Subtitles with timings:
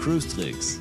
[0.00, 0.80] Cruise Tricks,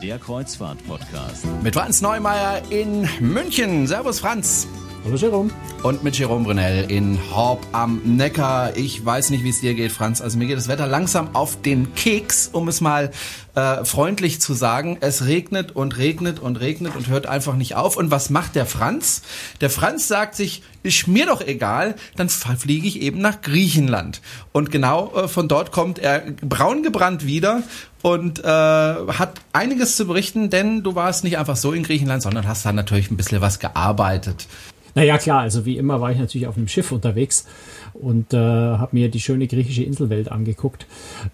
[0.00, 1.44] der Kreuzfahrt-Podcast.
[1.62, 3.88] Mit Franz Neumeier in München.
[3.88, 4.68] Servus Franz.
[5.04, 5.50] Hallo Jerome.
[5.82, 8.76] Und mit Jerome Brunel in Horb am Neckar.
[8.76, 10.20] Ich weiß nicht, wie es dir geht, Franz.
[10.20, 13.10] Also mir geht das Wetter langsam auf den Keks, um es mal
[13.54, 14.98] äh, freundlich zu sagen.
[15.00, 17.96] Es regnet und regnet und regnet und hört einfach nicht auf.
[17.96, 19.22] Und was macht der Franz?
[19.62, 24.20] Der Franz sagt sich, ist mir doch egal, dann fliege ich eben nach Griechenland.
[24.52, 27.62] Und genau äh, von dort kommt er braun gebrannt wieder
[28.02, 32.46] und äh, hat einiges zu berichten, denn du warst nicht einfach so in Griechenland, sondern
[32.46, 34.46] hast da natürlich ein bisschen was gearbeitet.
[34.94, 37.46] Naja, klar, also wie immer war ich natürlich auf einem Schiff unterwegs
[37.94, 40.86] und äh, habe mir die schöne griechische Inselwelt angeguckt.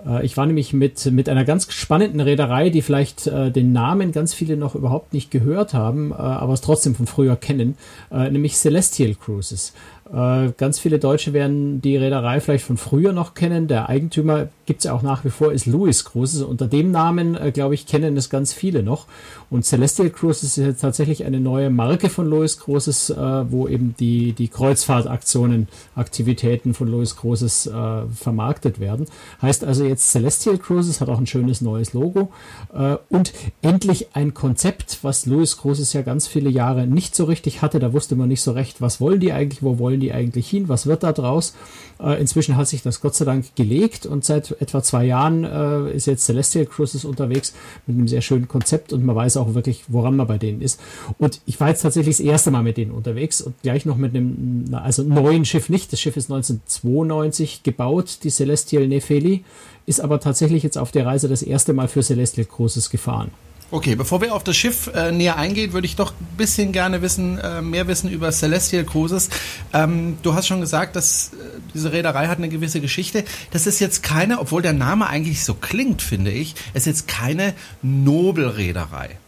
[0.07, 4.13] Äh, ich war nämlich mit, mit einer ganz spannenden Reederei, die vielleicht äh, den Namen
[4.13, 7.77] ganz viele noch überhaupt nicht gehört haben, äh, aber es trotzdem von früher kennen,
[8.11, 9.73] äh, nämlich Celestial Cruises.
[10.13, 13.69] Äh, ganz viele Deutsche werden die Reederei vielleicht von früher noch kennen.
[13.69, 16.43] Der Eigentümer gibt es ja auch nach wie vor, ist Louis Cruises.
[16.43, 19.07] Unter dem Namen, äh, glaube ich, kennen es ganz viele noch.
[19.49, 23.95] Und Celestial Cruises ist jetzt tatsächlich eine neue Marke von Louis Cruises, äh, wo eben
[23.99, 29.07] die, die Kreuzfahrtaktionen, Aktivitäten von Louis Cruises äh, vermarktet werden.
[29.41, 32.33] Heißt also jetzt Celestial Cruises hat auch ein schönes neues Logo
[32.75, 37.63] äh, und endlich ein Konzept, was Louis Cruises ja ganz viele Jahre nicht so richtig
[37.63, 37.79] hatte.
[37.79, 40.69] Da wusste man nicht so recht, was wollen die eigentlich, wo wollen die eigentlich hin,
[40.69, 41.55] was wird da draus.
[42.01, 45.93] Äh, inzwischen hat sich das Gott sei Dank gelegt und seit etwa zwei Jahren äh,
[45.93, 47.55] ist jetzt Celestial Cruises unterwegs
[47.87, 50.81] mit einem sehr schönen Konzept und man weiß auch wirklich, woran man bei denen ist.
[51.19, 54.15] Und ich war jetzt tatsächlich das erste Mal mit denen unterwegs und gleich noch mit
[54.15, 55.93] einem also neuen Schiff nicht.
[55.93, 59.45] Das Schiff ist 1992 gebaut, die Celestial Nefeli,
[59.87, 63.31] ist aber tatsächlich jetzt auf der Reise das erste Mal für Celestial Cruises gefahren.
[63.71, 67.03] Okay, bevor wir auf das Schiff äh, näher eingehen, würde ich doch ein bisschen gerne
[67.03, 69.29] wissen, äh, mehr wissen über Celestial Cruises.
[69.73, 71.37] Ähm, du hast schon gesagt, dass äh,
[71.75, 73.25] diese Reederei hat eine gewisse Geschichte.
[73.51, 77.55] Das ist jetzt keine, obwohl der Name eigentlich so klingt, finde ich, ist jetzt keine
[77.83, 79.19] Nobelreederei.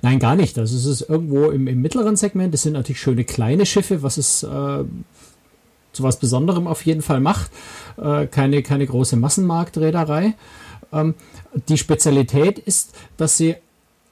[0.00, 0.58] Nein, gar nicht.
[0.58, 2.54] Also es ist irgendwo im, im mittleren Segment.
[2.54, 7.20] Es sind natürlich schöne kleine Schiffe, was es äh, zu was Besonderem auf jeden Fall
[7.20, 7.50] macht.
[8.02, 10.34] Äh, keine, keine große Massenmarktreederei.
[10.92, 11.14] Ähm,
[11.68, 13.56] die Spezialität ist, dass sie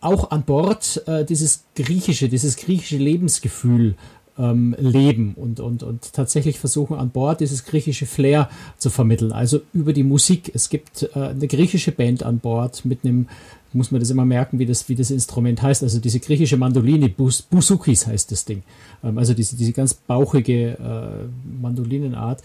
[0.00, 3.96] auch an Bord äh, dieses griechische, dieses griechische Lebensgefühl
[4.38, 8.48] ähm, leben und, und, und tatsächlich versuchen an Bord dieses griechische Flair
[8.78, 9.32] zu vermitteln.
[9.32, 10.50] Also über die Musik.
[10.54, 13.28] Es gibt äh, eine griechische Band an Bord mit einem
[13.72, 15.82] muss man das immer merken, wie das, wie das Instrument heißt.
[15.82, 18.62] Also diese griechische Mandoline, Bus, Busukis heißt das Ding.
[19.04, 22.42] Ähm, also diese, diese ganz bauchige äh, Mandolinenart.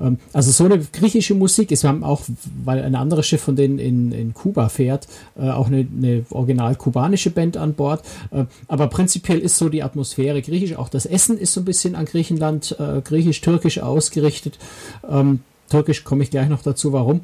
[0.00, 2.22] Ähm, also so eine griechische Musik ist, wir haben auch,
[2.64, 6.76] weil ein anderes Schiff von denen in, in Kuba fährt, äh, auch eine, eine original
[6.76, 8.02] kubanische Band an Bord.
[8.30, 10.76] Äh, aber prinzipiell ist so die Atmosphäre griechisch.
[10.76, 14.58] Auch das Essen ist so ein bisschen an Griechenland äh, griechisch-türkisch ausgerichtet.
[15.08, 17.22] Ähm, Türkisch komme ich gleich noch dazu, warum.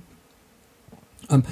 [1.31, 1.42] Ähm,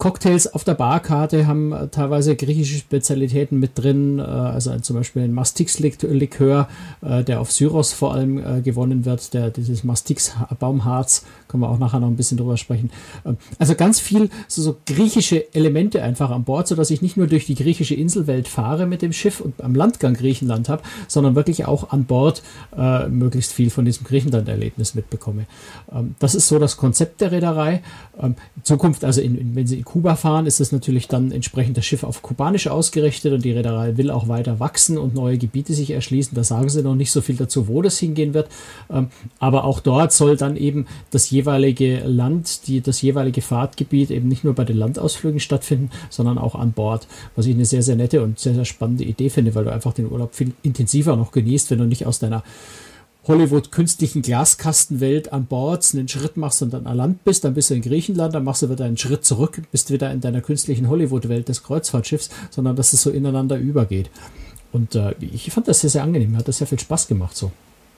[0.00, 5.22] Cocktails auf der Barkarte haben äh, teilweise griechische Spezialitäten mit drin, äh, also zum Beispiel
[5.22, 6.68] ein Mastix-Likör,
[7.02, 12.00] äh, der auf Syros vor allem gewonnen wird, der dieses Mastix-Baumharz, können wir auch nachher
[12.00, 12.90] noch ein bisschen drüber sprechen.
[13.26, 17.26] Ähm, also ganz viel so, so griechische Elemente einfach an Bord, sodass ich nicht nur
[17.26, 21.66] durch die griechische Inselwelt fahre mit dem Schiff und am Landgang Griechenland habe, sondern wirklich
[21.66, 22.42] auch an Bord
[22.74, 25.44] äh, möglichst viel von diesem Griechenland-Erlebnis mitbekomme.
[25.92, 27.82] Ähm, das ist so das Konzept der Reederei.
[28.18, 31.76] Ähm, Zukunft, also in, in, wenn Sie in Kuba fahren, ist es natürlich dann entsprechend
[31.76, 35.74] das Schiff auf kubanisch ausgerichtet und die Reederei will auch weiter wachsen und neue Gebiete
[35.74, 36.32] sich erschließen.
[36.36, 38.48] Da sagen sie noch nicht so viel dazu, wo das hingehen wird.
[38.88, 39.08] Ähm,
[39.40, 44.44] aber auch dort soll dann eben das jeweilige Land, die, das jeweilige Fahrtgebiet eben nicht
[44.44, 47.08] nur bei den Landausflügen stattfinden, sondern auch an Bord.
[47.34, 49.92] Was ich eine sehr, sehr nette und sehr, sehr spannende Idee finde, weil du einfach
[49.92, 52.44] den Urlaub viel intensiver noch genießt, wenn du nicht aus deiner
[53.26, 57.70] Hollywood künstlichen Glaskastenwelt an Bord einen Schritt machst und dann an Land bist, dann bist
[57.70, 60.88] du in Griechenland, dann machst du wieder einen Schritt zurück, bist wieder in deiner künstlichen
[60.88, 64.10] Hollywood-Welt des Kreuzfahrtschiffs, sondern dass es so ineinander übergeht.
[64.72, 66.32] Und äh, ich fand das sehr, sehr angenehm.
[66.32, 67.52] Mir hat das sehr viel Spaß gemacht so.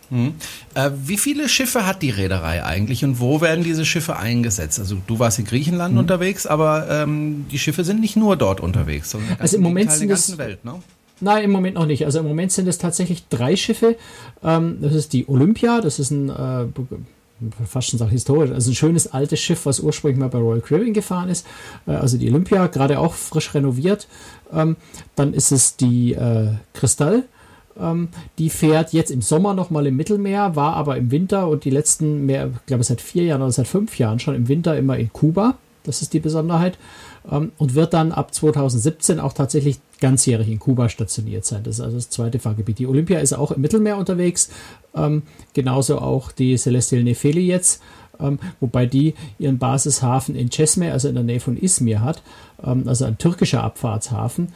[0.08, 0.34] Hm.
[0.74, 4.78] Äh, wie viele Schiffe hat die Reederei eigentlich und wo werden diese Schiffe eingesetzt?
[4.78, 5.98] Also du warst in Griechenland hm.
[5.98, 10.10] unterwegs, aber ähm, die Schiffe sind nicht nur dort unterwegs, sondern also im Moment sind
[10.10, 10.82] es, Welt, ne?
[11.22, 12.04] Nein, im Moment noch nicht.
[12.04, 13.96] Also im Moment sind es tatsächlich drei Schiffe.
[14.42, 16.66] Ähm, das ist die Olympia, das ist ein äh,
[17.64, 20.92] fast schon sagen historisch, also ein schönes altes Schiff, was ursprünglich mal bei Royal Caribbean
[20.92, 21.46] gefahren ist.
[21.86, 24.08] Äh, also die Olympia, gerade auch frisch renoviert.
[24.52, 24.76] Ähm,
[25.14, 27.22] dann ist es die äh, Kristall.
[27.78, 28.08] Ähm,
[28.38, 32.26] die fährt jetzt im Sommer nochmal im Mittelmeer, war aber im Winter und die letzten,
[32.26, 35.12] mehr, ich glaube seit vier Jahren oder seit fünf Jahren schon im Winter immer in
[35.12, 35.56] Kuba.
[35.84, 36.78] Das ist die Besonderheit.
[37.30, 41.62] Ähm, und wird dann ab 2017 auch tatsächlich ganzjährig in Kuba stationiert sein.
[41.62, 42.78] Das ist also das zweite Fahrgebiet.
[42.78, 44.50] Die Olympia ist auch im Mittelmeer unterwegs,
[44.94, 45.22] ähm,
[45.54, 47.82] genauso auch die Celestial Nefeli jetzt.
[48.20, 52.22] Ähm, wobei die ihren Basishafen in Cesme, also in der Nähe von Izmir hat,
[52.62, 54.52] ähm, also ein türkischer Abfahrtshafen.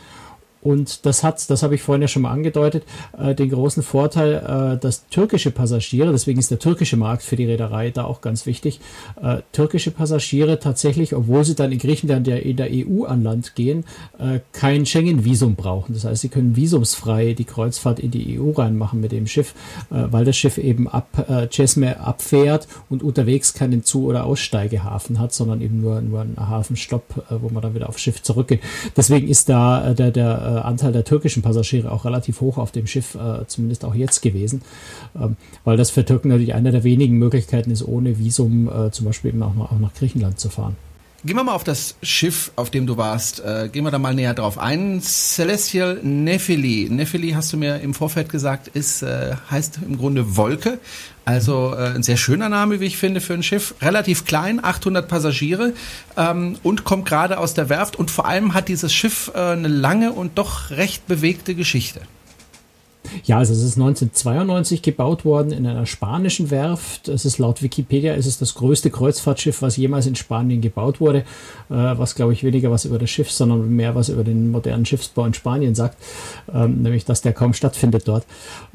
[0.67, 2.83] Und das hat, das habe ich vorhin ja schon mal angedeutet,
[3.17, 7.45] äh, den großen Vorteil, äh, dass türkische Passagiere, deswegen ist der türkische Markt für die
[7.45, 8.81] Reederei da auch ganz wichtig,
[9.23, 13.55] äh, türkische Passagiere tatsächlich, obwohl sie dann in Griechenland ja in der EU an Land
[13.55, 13.85] gehen,
[14.19, 15.95] äh, kein Schengen-Visum brauchen.
[15.95, 19.55] Das heißt, sie können visumsfrei die Kreuzfahrt in die EU reinmachen mit dem Schiff,
[19.93, 25.21] äh, weil das Schiff eben ab äh, Cesme abfährt und unterwegs keinen Zu- oder Aussteigehafen
[25.21, 28.63] hat, sondern eben nur, nur einen Hafenstopp, äh, wo man dann wieder aufs Schiff zurückgeht.
[28.97, 33.15] Deswegen ist da der, der Anteil der türkischen Passagiere auch relativ hoch auf dem Schiff,
[33.15, 34.63] äh, zumindest auch jetzt gewesen,
[35.21, 39.07] ähm, weil das für Türken natürlich eine der wenigen Möglichkeiten ist, ohne Visum äh, zum
[39.07, 40.77] Beispiel eben auch, auch nach Griechenland zu fahren.
[41.27, 43.41] Gehen wir mal auf das Schiff, auf dem du warst.
[43.41, 45.01] Äh, gehen wir da mal näher drauf ein.
[45.03, 46.87] Celestial Nephili.
[46.89, 50.79] Nephili hast du mir im Vorfeld gesagt, ist äh, heißt im Grunde Wolke.
[51.25, 53.75] Also äh, ein sehr schöner Name, wie ich finde, für ein Schiff.
[53.83, 55.73] Relativ klein, 800 Passagiere
[56.17, 57.97] ähm, und kommt gerade aus der Werft.
[57.97, 62.03] Und vor allem hat dieses Schiff äh, eine lange und doch recht bewegte Geschichte.
[63.25, 67.09] Ja, also es ist 1992 gebaut worden in einer spanischen Werft.
[67.09, 71.19] Es ist laut Wikipedia ist es das größte Kreuzfahrtschiff, was jemals in Spanien gebaut wurde.
[71.19, 71.25] Äh,
[71.69, 75.25] was glaube ich weniger was über das Schiff, sondern mehr was über den modernen Schiffsbau
[75.25, 75.97] in Spanien sagt,
[76.53, 78.25] ähm, nämlich dass der kaum stattfindet dort.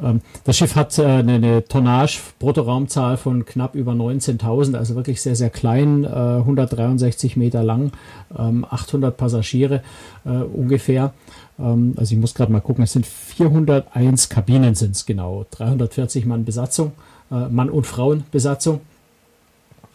[0.01, 5.21] Ähm, das Schiff hat äh, eine, eine Tonnage, Bruttoraumzahl von knapp über 19.000, also wirklich
[5.21, 7.91] sehr sehr klein, äh, 163 Meter lang,
[8.37, 9.81] ähm, 800 Passagiere
[10.25, 11.13] äh, ungefähr.
[11.59, 16.25] Ähm, also ich muss gerade mal gucken, es sind 401 Kabinen sind es genau, 340
[16.25, 16.93] Mann Besatzung,
[17.31, 18.81] äh, Mann und Frauen Besatzung.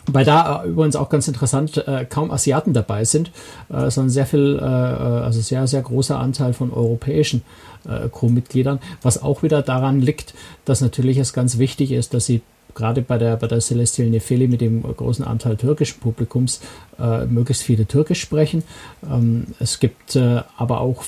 [0.09, 3.33] Weil da äh, übrigens auch ganz interessant äh, kaum Asiaten dabei sind,
[3.69, 7.43] äh, sondern sehr viel, äh, also sehr, sehr großer Anteil von europäischen
[7.89, 12.43] äh, Crewmitgliedern, was auch wieder daran liegt, dass natürlich es ganz wichtig ist, dass sie
[12.75, 16.61] gerade bei der, bei der Celestial Nefeli mit dem großen Anteil türkischen Publikums
[16.99, 18.63] äh, möglichst viele Türkisch sprechen.
[19.11, 21.05] Ähm, es gibt äh, aber auch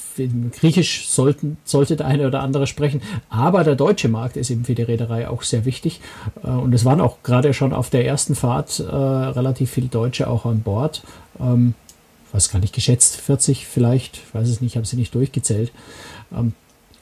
[0.52, 3.02] Griechisch sollten, sollte der eine oder andere sprechen.
[3.28, 6.00] Aber der deutsche Markt ist eben für die Reederei auch sehr wichtig.
[6.43, 10.28] Äh, und es waren auch gerade schon auf der ersten Fahrt äh, relativ viele Deutsche
[10.28, 11.02] auch an Bord.
[11.40, 11.75] Ähm,
[12.32, 15.72] weiß gar nicht geschätzt, 40 vielleicht, weiß es nicht, habe sie nicht durchgezählt.
[16.37, 16.52] Ähm,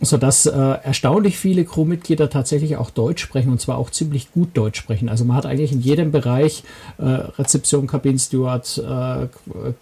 [0.00, 0.52] sodass äh,
[0.82, 5.08] erstaunlich viele Crewmitglieder tatsächlich auch Deutsch sprechen und zwar auch ziemlich gut Deutsch sprechen.
[5.08, 6.64] Also man hat eigentlich in jedem Bereich
[6.98, 9.26] äh, Rezeption, Kabinensteward, äh,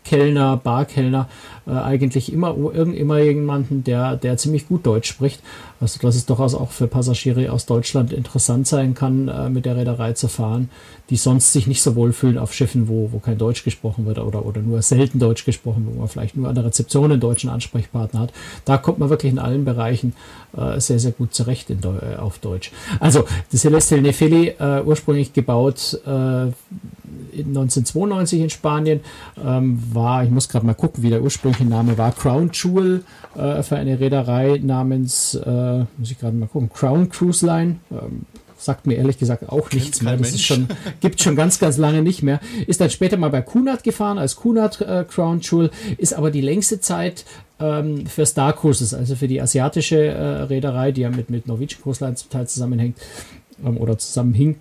[0.05, 1.29] Kellner, Barkellner
[1.67, 5.41] äh, eigentlich immer immer jemanden, der der ziemlich gut Deutsch spricht.
[5.85, 9.77] Also dass es durchaus auch für Passagiere aus Deutschland interessant sein kann, äh, mit der
[9.77, 10.71] Reederei zu fahren,
[11.11, 14.19] die sonst sich nicht so wohl fühlen auf Schiffen, wo, wo kein Deutsch gesprochen wird
[14.19, 17.51] oder, oder nur selten Deutsch gesprochen, wo man vielleicht nur an der Rezeption einen deutschen
[17.51, 18.33] Ansprechpartner hat.
[18.65, 20.15] Da kommt man wirklich in allen Bereichen
[20.57, 22.73] äh, sehr, sehr gut zurecht in äh, auf Deutsch.
[22.99, 26.47] Also, die Celestial Nefeli, äh, ursprünglich gebaut äh,
[27.37, 29.01] 1992 in Spanien,
[29.45, 33.05] ähm, war, ich muss gerade mal gucken, wie der ursprüngliche Name war, Crown Jewel
[33.37, 37.77] äh, für eine Reederei namens, äh, muss ich gerade mal gucken, Crown Cruise Line.
[37.91, 38.27] Ähm,
[38.57, 40.17] sagt mir ehrlich gesagt auch nichts mehr.
[40.17, 40.69] Das ist schon,
[41.01, 42.41] gibt schon ganz, ganz lange nicht mehr.
[42.67, 46.41] Ist dann später mal bei Kunat gefahren als Kunat äh, Crown Jewel, ist aber die
[46.41, 47.25] längste Zeit
[47.61, 51.83] ähm, für Star Cruises, also für die asiatische äh, Reederei, die ja mit, mit Norwegian
[51.83, 52.99] Cruise Line zum Teil zusammenhängt
[53.65, 54.57] ähm, oder zusammenhing,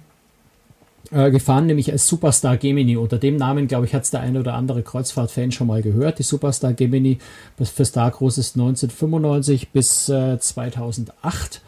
[1.12, 2.98] äh, gefahren, nämlich als Superstar Gemini.
[2.98, 6.20] Unter dem Namen, glaube ich, hat es der eine oder andere Kreuzfahrt-Fan schon mal gehört.
[6.20, 7.20] Die Superstar Gemini
[7.58, 11.62] für Star ist 1995 bis äh, 2008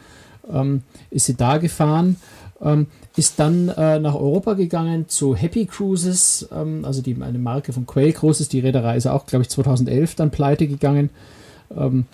[0.52, 2.18] ähm, ist sie da gefahren.
[2.62, 2.88] Ähm,
[3.18, 7.86] ist dann äh, nach Europa gegangen zu Happy Cruises, ähm, also die, eine Marke von
[7.86, 8.50] Quail Cruises.
[8.50, 11.10] Die Reederei ist auch, glaube ich, 2011 dann pleite gegangen.
[11.76, 12.06] Ähm,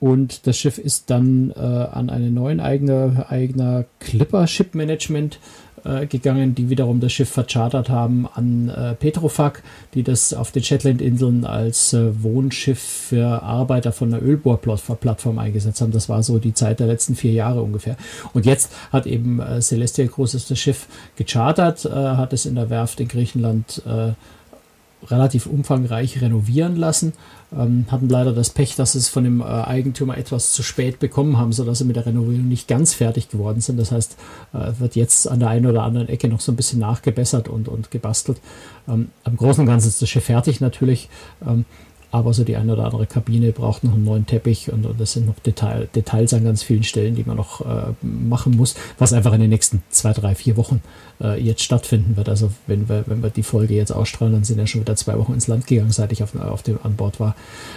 [0.00, 5.40] und das Schiff ist dann äh, an einen neuen eigener, eigener Clipper Ship Management
[5.84, 9.62] äh, gegangen, die wiederum das Schiff verchartert haben an äh, Petrofac,
[9.94, 15.92] die das auf den Shetland-Inseln als äh, Wohnschiff für Arbeiter von der Ölbohrplattform eingesetzt haben.
[15.92, 17.96] Das war so die Zeit der letzten vier Jahre ungefähr.
[18.32, 22.70] Und jetzt hat eben äh, Celestial Cruises das Schiff gechartert, äh, hat es in der
[22.70, 24.12] Werft in Griechenland äh,
[25.06, 27.12] relativ umfangreich renovieren lassen.
[27.56, 31.38] Ähm, hatten leider das Pech, dass es von dem äh, Eigentümer etwas zu spät bekommen
[31.38, 33.78] haben, sodass sie mit der Renovierung nicht ganz fertig geworden sind.
[33.78, 34.16] Das heißt,
[34.52, 37.68] äh, wird jetzt an der einen oder anderen Ecke noch so ein bisschen nachgebessert und,
[37.68, 38.40] und gebastelt.
[38.86, 41.08] Ähm, am Großen und Ganzen ist das Schiff fertig natürlich.
[41.46, 41.64] Ähm,
[42.10, 45.12] aber so die eine oder andere Kabine braucht noch einen neuen Teppich und, und das
[45.12, 49.12] sind noch Detail, Details an ganz vielen Stellen, die man noch äh, machen muss, was
[49.12, 50.80] einfach in den nächsten zwei, drei, vier Wochen
[51.20, 52.28] äh, jetzt stattfinden wird.
[52.28, 55.18] Also wenn wir, wenn wir die Folge jetzt ausstrahlen, dann sind ja schon wieder zwei
[55.18, 57.36] Wochen ins Land gegangen, seit ich auf, auf dem an Bord war.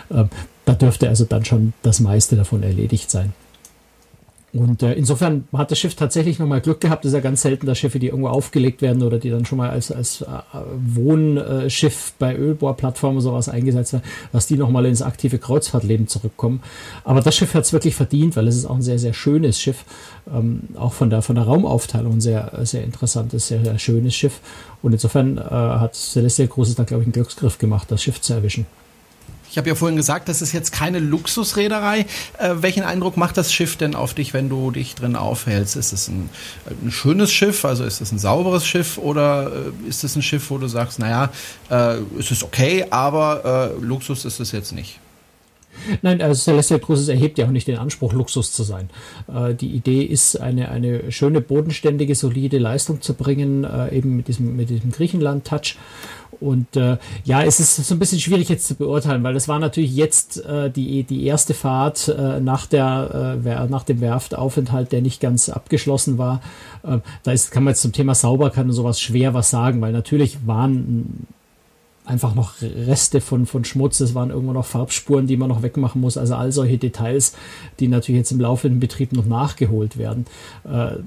[0.10, 0.30] Ähm,
[0.66, 3.34] da dürfte also dann schon das meiste davon erledigt sein.
[4.53, 7.05] Und äh, insofern hat das Schiff tatsächlich nochmal Glück gehabt.
[7.05, 9.58] Das ist ja ganz selten, dass Schiffe, die irgendwo aufgelegt werden oder die dann schon
[9.58, 10.25] mal als, als äh,
[10.75, 14.03] Wohnschiff bei Ölbohrplattformen oder sowas eingesetzt werden,
[14.34, 16.62] dass die nochmal ins aktive Kreuzfahrtleben zurückkommen.
[17.05, 19.60] Aber das Schiff hat es wirklich verdient, weil es ist auch ein sehr, sehr schönes
[19.60, 19.86] Schiff.
[20.34, 24.41] Ähm, auch von der, von der Raumaufteilung ein sehr, sehr interessantes, sehr, sehr schönes Schiff.
[24.81, 28.34] Und insofern äh, hat Celestia Großes da, glaube ich, einen Glücksgriff gemacht, das Schiff zu
[28.34, 28.65] erwischen.
[29.51, 32.05] Ich habe ja vorhin gesagt, das ist jetzt keine Luxusreederei.
[32.38, 35.75] Äh, welchen Eindruck macht das Schiff denn auf dich, wenn du dich drin aufhältst?
[35.75, 36.29] Ist es ein,
[36.81, 40.50] ein schönes Schiff, also ist es ein sauberes Schiff oder äh, ist es ein Schiff,
[40.51, 41.31] wo du sagst, naja,
[41.70, 45.01] äh, es ist okay, aber äh, Luxus ist es jetzt nicht?
[46.01, 48.89] Nein, also Celestial Cruises erhebt ja auch nicht den Anspruch, Luxus zu sein.
[49.34, 54.27] Äh, die Idee ist, eine, eine schöne, bodenständige, solide Leistung zu bringen, äh, eben mit
[54.27, 55.77] diesem, mit diesem Griechenland-Touch.
[56.40, 59.60] Und äh, ja, es ist so ein bisschen schwierig jetzt zu beurteilen, weil das war
[59.60, 65.02] natürlich jetzt äh, die, die erste Fahrt äh, nach, der, äh, nach dem Werftaufenthalt, der
[65.02, 66.42] nicht ganz abgeschlossen war.
[66.84, 69.92] Äh, da ist, kann man jetzt zum Thema Sauberkeit und sowas schwer was sagen, weil
[69.92, 71.28] natürlich waren
[72.06, 76.02] einfach noch Reste von, von Schmutz, es waren irgendwo noch Farbspuren, die man noch wegmachen
[76.02, 76.18] muss.
[76.18, 77.34] Also all solche Details,
[77.80, 80.26] die natürlich jetzt im laufenden Betrieb noch nachgeholt werden.
[80.64, 80.98] Äh,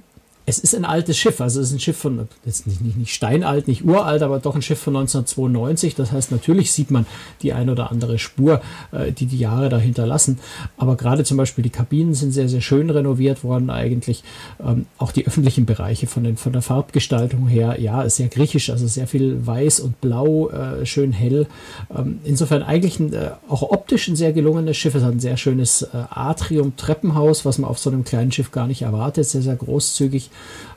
[0.46, 3.14] es ist ein altes Schiff, also es ist ein Schiff von, jetzt nicht, nicht, nicht
[3.14, 5.94] steinalt, nicht uralt, aber doch ein Schiff von 1992.
[5.94, 7.06] Das heißt, natürlich sieht man
[7.40, 8.60] die ein oder andere Spur,
[8.92, 10.38] äh, die die Jahre dahinter lassen.
[10.76, 14.22] Aber gerade zum Beispiel die Kabinen sind sehr, sehr schön renoviert worden eigentlich.
[14.62, 18.68] Ähm, auch die öffentlichen Bereiche von, den, von der Farbgestaltung her, ja, ist sehr griechisch,
[18.68, 21.46] also sehr viel weiß und blau, äh, schön hell.
[21.96, 24.94] Ähm, insofern eigentlich ein, äh, auch optisch ein sehr gelungenes Schiff.
[24.94, 28.66] Es hat ein sehr schönes äh, Atrium-Treppenhaus, was man auf so einem kleinen Schiff gar
[28.66, 30.30] nicht erwartet, sehr, sehr großzügig.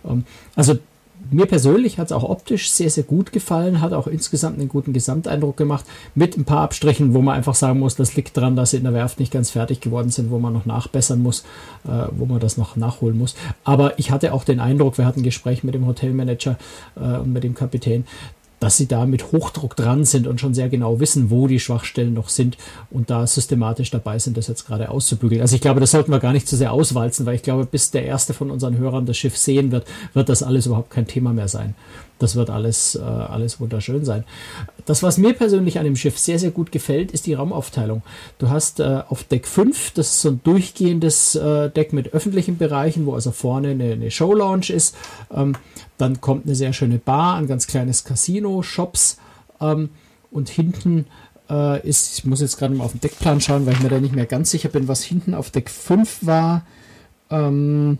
[0.06, 0.24] Ähm,
[0.56, 0.78] also
[1.32, 4.94] mir persönlich hat es auch optisch sehr, sehr gut gefallen, hat auch insgesamt einen guten
[4.94, 5.86] Gesamteindruck gemacht,
[6.16, 8.84] mit ein paar Abstrichen, wo man einfach sagen muss, das liegt daran, dass sie in
[8.84, 11.42] der Werft nicht ganz fertig geworden sind, wo man noch nachbessern muss,
[11.86, 13.36] äh, wo man das noch nachholen muss.
[13.64, 16.58] Aber ich hatte auch den Eindruck, wir hatten ein Gespräch mit dem Hotelmanager
[16.96, 18.06] äh, und mit dem Kapitän,
[18.60, 22.14] dass sie da mit Hochdruck dran sind und schon sehr genau wissen, wo die Schwachstellen
[22.14, 22.58] noch sind
[22.90, 25.42] und da systematisch dabei sind, das jetzt gerade auszubügeln.
[25.42, 27.92] Also ich glaube, das sollten wir gar nicht zu sehr auswalzen, weil ich glaube, bis
[27.92, 31.34] der erste von unseren Hörern das Schiff sehen wird, wird das alles überhaupt kein Thema
[31.34, 31.76] mehr sein.
[32.20, 34.24] Das wird alles, äh, alles wunderschön sein.
[34.86, 38.02] Das, was mir persönlich an dem Schiff sehr, sehr gut gefällt, ist die Raumaufteilung.
[38.40, 42.58] Du hast äh, auf Deck 5, das ist so ein durchgehendes äh, Deck mit öffentlichen
[42.58, 44.96] Bereichen, wo also vorne eine, eine Show-Lounge ist.
[45.32, 45.56] Ähm,
[45.98, 49.18] dann kommt eine sehr schöne Bar, ein ganz kleines Casino, Shops
[49.62, 49.90] ähm,
[50.32, 51.06] und hinten
[51.50, 54.00] äh, ist, ich muss jetzt gerade mal auf den Deckplan schauen, weil ich mir da
[54.00, 56.66] nicht mehr ganz sicher bin, was hinten auf Deck 5 war.
[57.30, 58.00] Ähm,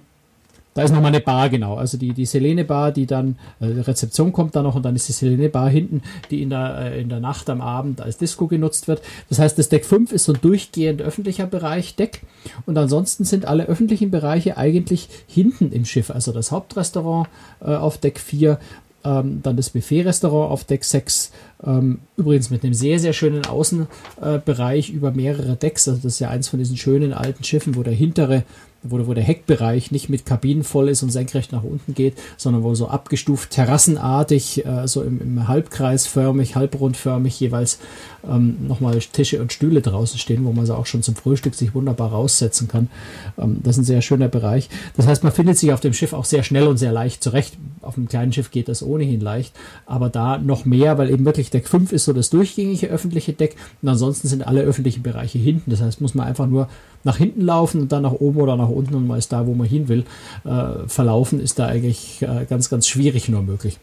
[0.78, 1.74] da ist nochmal eine Bar, genau.
[1.74, 5.10] Also die, die Selene Bar, die dann, äh, Rezeption kommt da noch und dann ist
[5.10, 8.46] die Selene Bar hinten, die in der, äh, in der Nacht am Abend als Disco
[8.46, 9.02] genutzt wird.
[9.28, 12.22] Das heißt, das Deck 5 ist so ein durchgehend öffentlicher Bereich, Deck.
[12.68, 16.12] Und ansonsten sind alle öffentlichen Bereiche eigentlich hinten im Schiff.
[16.12, 17.28] Also das Hauptrestaurant
[17.60, 18.60] äh, auf Deck 4,
[19.08, 21.32] ähm, dann das Buffet-Restaurant auf Deck 6,
[21.66, 25.88] ähm, übrigens mit einem sehr, sehr schönen Außenbereich äh, über mehrere Decks.
[25.88, 28.44] Also das ist ja eins von diesen schönen alten Schiffen, wo der hintere
[28.84, 32.64] wo, wo der Heckbereich nicht mit Kabinen voll ist und senkrecht nach unten geht, sondern
[32.64, 37.80] wo so abgestuft terrassenartig, äh, so im, im halbkreisförmig, halbrundförmig jeweils
[38.28, 41.74] ähm, nochmal Tische und Stühle draußen stehen, wo man sie auch schon zum Frühstück sich
[41.74, 42.90] wunderbar raussetzen kann.
[43.38, 44.70] Ähm, das ist ein sehr schöner Bereich.
[44.96, 47.58] Das heißt, man findet sich auf dem Schiff auch sehr schnell und sehr leicht zurecht.
[47.82, 49.54] Auf einem kleinen Schiff geht das ohnehin leicht,
[49.86, 53.56] aber da noch mehr, weil eben wirklich Deck 5 ist so das durchgängige öffentliche Deck
[53.82, 55.72] und ansonsten sind alle öffentlichen Bereiche hinten.
[55.72, 56.68] Das heißt, muss man einfach nur
[57.04, 59.54] nach hinten laufen und dann nach oben oder nach unten und man ist da, wo
[59.54, 60.04] man hin will.
[60.44, 63.78] Äh, verlaufen ist da eigentlich äh, ganz, ganz schwierig nur möglich.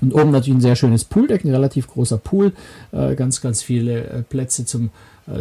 [0.00, 2.52] Und oben natürlich ein sehr schönes Pooldeck, ein relativ großer Pool,
[2.92, 4.90] äh, ganz, ganz viele äh, Plätze zum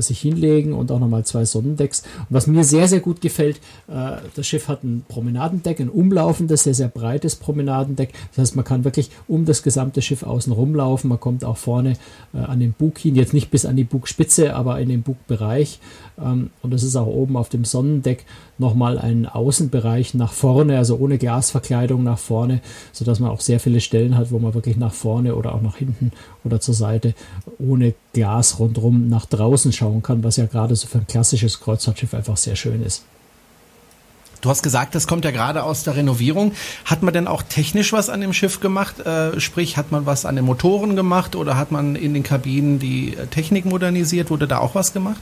[0.02, 2.04] sich hinlegen und auch nochmal zwei Sonnendecks.
[2.20, 6.64] Und was mir sehr, sehr gut gefällt, äh, das Schiff hat ein Promenadendeck, ein umlaufendes,
[6.64, 8.14] sehr, sehr breites Promenadendeck.
[8.30, 11.10] Das heißt, man kann wirklich um das gesamte Schiff außen rumlaufen.
[11.10, 11.94] Man kommt auch vorne
[12.34, 15.80] äh, an den Bug hin, jetzt nicht bis an die Bugspitze, aber in den Bugbereich.
[16.22, 18.26] Ähm, und das ist auch oben auf dem Sonnendeck
[18.58, 23.82] nochmal ein Außenbereich nach vorne, also ohne Glasverkleidung nach vorne, sodass man auch sehr viele
[23.82, 26.12] Stellen hat, wo man wirklich nach vorne oder auch nach hinten
[26.44, 27.14] oder zur Seite
[27.60, 32.14] ohne Glas rundherum nach draußen schauen kann, was ja gerade so für ein klassisches Kreuzfahrtschiff
[32.14, 33.04] einfach sehr schön ist.
[34.44, 36.52] Du hast gesagt, das kommt ja gerade aus der Renovierung.
[36.84, 39.00] Hat man denn auch technisch was an dem Schiff gemacht?
[39.00, 42.78] Äh, sprich, hat man was an den Motoren gemacht oder hat man in den Kabinen
[42.78, 44.30] die Technik modernisiert?
[44.30, 45.22] Wurde da auch was gemacht?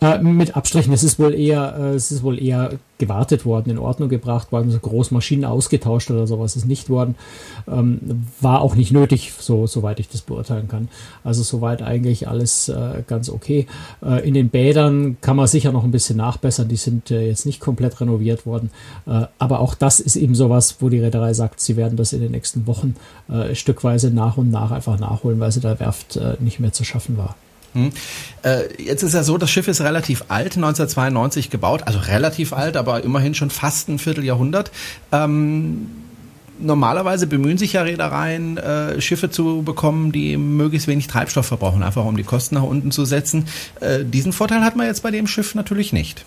[0.00, 3.78] Äh, mit Abstrichen, es ist wohl eher, äh, es ist wohl eher gewartet worden, in
[3.78, 7.14] Ordnung gebracht worden, so groß Maschinen ausgetauscht oder sowas ist nicht worden.
[7.66, 10.88] Ähm, war auch nicht nötig, so soweit ich das beurteilen kann.
[11.24, 13.66] Also soweit eigentlich alles äh, ganz okay.
[14.04, 17.60] Äh, in den Bädern kann man sicher noch ein bisschen nachbessern, die sind jetzt nicht
[17.60, 18.70] komplett renoviert worden.
[19.38, 22.32] Aber auch das ist eben sowas, wo die Reederei sagt, sie werden das in den
[22.32, 22.96] nächsten Wochen
[23.52, 27.36] stückweise nach und nach einfach nachholen, weil sie der Werft nicht mehr zu schaffen war.
[27.76, 27.90] Hm.
[28.42, 32.76] Äh, jetzt ist ja so, das Schiff ist relativ alt, 1992 gebaut, also relativ alt,
[32.76, 34.70] aber immerhin schon fast ein Vierteljahrhundert.
[35.12, 35.88] Ähm,
[36.58, 42.06] normalerweise bemühen sich ja Reedereien, äh, Schiffe zu bekommen, die möglichst wenig Treibstoff verbrauchen, einfach
[42.06, 43.44] um die Kosten nach unten zu setzen.
[43.80, 46.24] Äh, diesen Vorteil hat man jetzt bei dem Schiff natürlich nicht.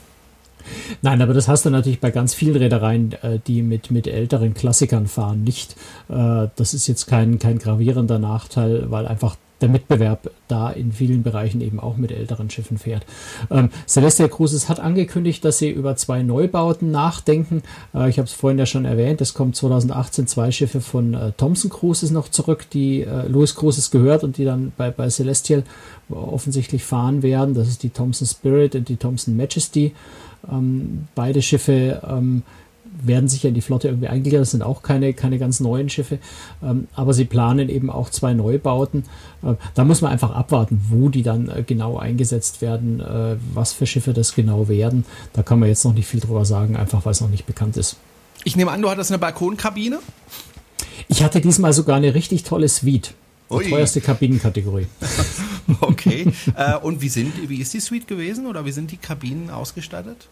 [1.01, 4.53] Nein, aber das hast du natürlich bei ganz vielen Reedereien, äh, die mit, mit älteren
[4.53, 5.75] Klassikern fahren, nicht.
[6.09, 11.23] Äh, das ist jetzt kein, kein gravierender Nachteil, weil einfach der Mitbewerb da in vielen
[11.23, 13.05] Bereichen eben auch mit älteren Schiffen fährt.
[13.51, 17.63] Ähm, Celestial Cruises hat angekündigt, dass sie über zwei Neubauten nachdenken.
[17.93, 21.31] Äh, ich habe es vorhin ja schon erwähnt, es kommt 2018 zwei Schiffe von äh,
[21.33, 25.63] Thomson Cruises noch zurück, die äh, Louis Cruises gehört und die dann bei, bei Celestial
[26.09, 27.53] offensichtlich fahren werden.
[27.53, 29.93] Das ist die Thomson Spirit und die Thomson Majesty.
[30.51, 32.43] Ähm, beide Schiffe ähm,
[33.01, 34.41] werden sicher in die Flotte irgendwie eingegliedert.
[34.41, 36.19] Das sind auch keine, keine ganz neuen Schiffe.
[36.63, 39.03] Ähm, aber sie planen eben auch zwei Neubauten.
[39.43, 43.73] Äh, da muss man einfach abwarten, wo die dann äh, genau eingesetzt werden, äh, was
[43.73, 45.05] für Schiffe das genau werden.
[45.33, 47.77] Da kann man jetzt noch nicht viel drüber sagen, einfach weil es noch nicht bekannt
[47.77, 47.97] ist.
[48.43, 49.99] Ich nehme an, du hattest eine Balkonkabine?
[51.07, 53.13] Ich hatte diesmal sogar eine richtig tolle Suite.
[53.51, 54.85] Die teuerste Kabinenkategorie.
[55.81, 56.31] okay.
[56.55, 60.27] äh, und wie, sind, wie ist die Suite gewesen oder wie sind die Kabinen ausgestattet?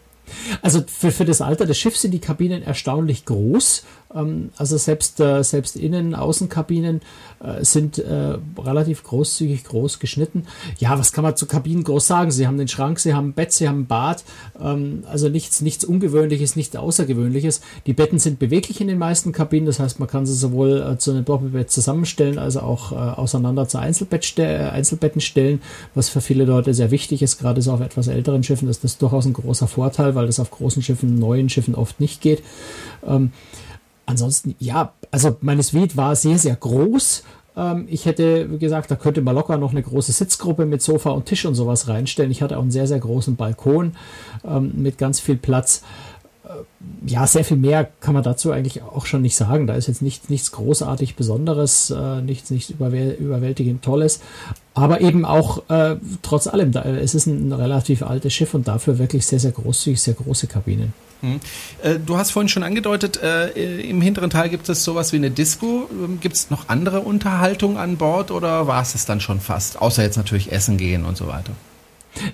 [0.62, 3.84] Also für, für das Alter des Schiffs sind die Kabinen erstaunlich groß.
[4.14, 7.00] Ähm, also selbst, äh, selbst Innen-, Außenkabinen
[7.40, 10.46] äh, sind äh, relativ großzügig groß geschnitten.
[10.78, 12.30] Ja, was kann man zu Kabinen groß sagen?
[12.30, 14.24] Sie haben den Schrank, sie haben ein Bett, sie haben ein Bad.
[14.60, 17.60] Ähm, also nichts, nichts Ungewöhnliches, nichts Außergewöhnliches.
[17.86, 19.66] Die Betten sind beweglich in den meisten Kabinen.
[19.66, 24.38] Das heißt, man kann sie sowohl zu einem Doppelbett zusammenstellen, als auch auseinander zu Einzelbett
[24.38, 25.60] Einzelbetten stellen,
[25.94, 27.38] was für viele Leute sehr wichtig ist.
[27.38, 30.50] Gerade so auf etwas älteren Schiffen ist das durchaus ein großer Vorteil, weil das auf
[30.50, 32.42] großen Schiffen, neuen Schiffen oft nicht geht.
[34.08, 37.24] Ansonsten, ja, also meine Suite war sehr, sehr groß.
[37.58, 41.26] Ähm, ich hätte gesagt, da könnte man locker noch eine große Sitzgruppe mit Sofa und
[41.26, 42.30] Tisch und sowas reinstellen.
[42.30, 43.92] Ich hatte auch einen sehr, sehr großen Balkon
[44.48, 45.82] ähm, mit ganz viel Platz.
[46.44, 46.48] Äh,
[47.06, 49.66] ja, sehr viel mehr kann man dazu eigentlich auch schon nicht sagen.
[49.66, 54.20] Da ist jetzt nicht, nichts großartig Besonderes, äh, nichts, nichts überwäl überwältigend Tolles.
[54.72, 59.26] Aber eben auch äh, trotz allem, es ist ein relativ altes Schiff und dafür wirklich
[59.26, 60.94] sehr, sehr großzügig, sehr große Kabinen.
[61.20, 61.40] Hm.
[61.82, 63.48] Äh, du hast vorhin schon angedeutet, äh,
[63.88, 65.88] im hinteren Teil gibt es sowas wie eine Disco.
[65.90, 69.80] Ähm, gibt es noch andere Unterhaltung an Bord oder war es es dann schon fast?
[69.80, 71.52] Außer jetzt natürlich Essen gehen und so weiter.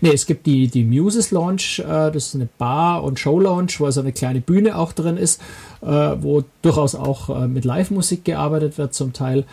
[0.00, 3.86] Nee, es gibt die, die Muses Lounge, äh, das ist eine Bar- und Show-Lounge, wo
[3.86, 5.40] also eine kleine Bühne auch drin ist,
[5.82, 9.44] äh, wo durchaus auch äh, mit Live-Musik gearbeitet wird zum Teil.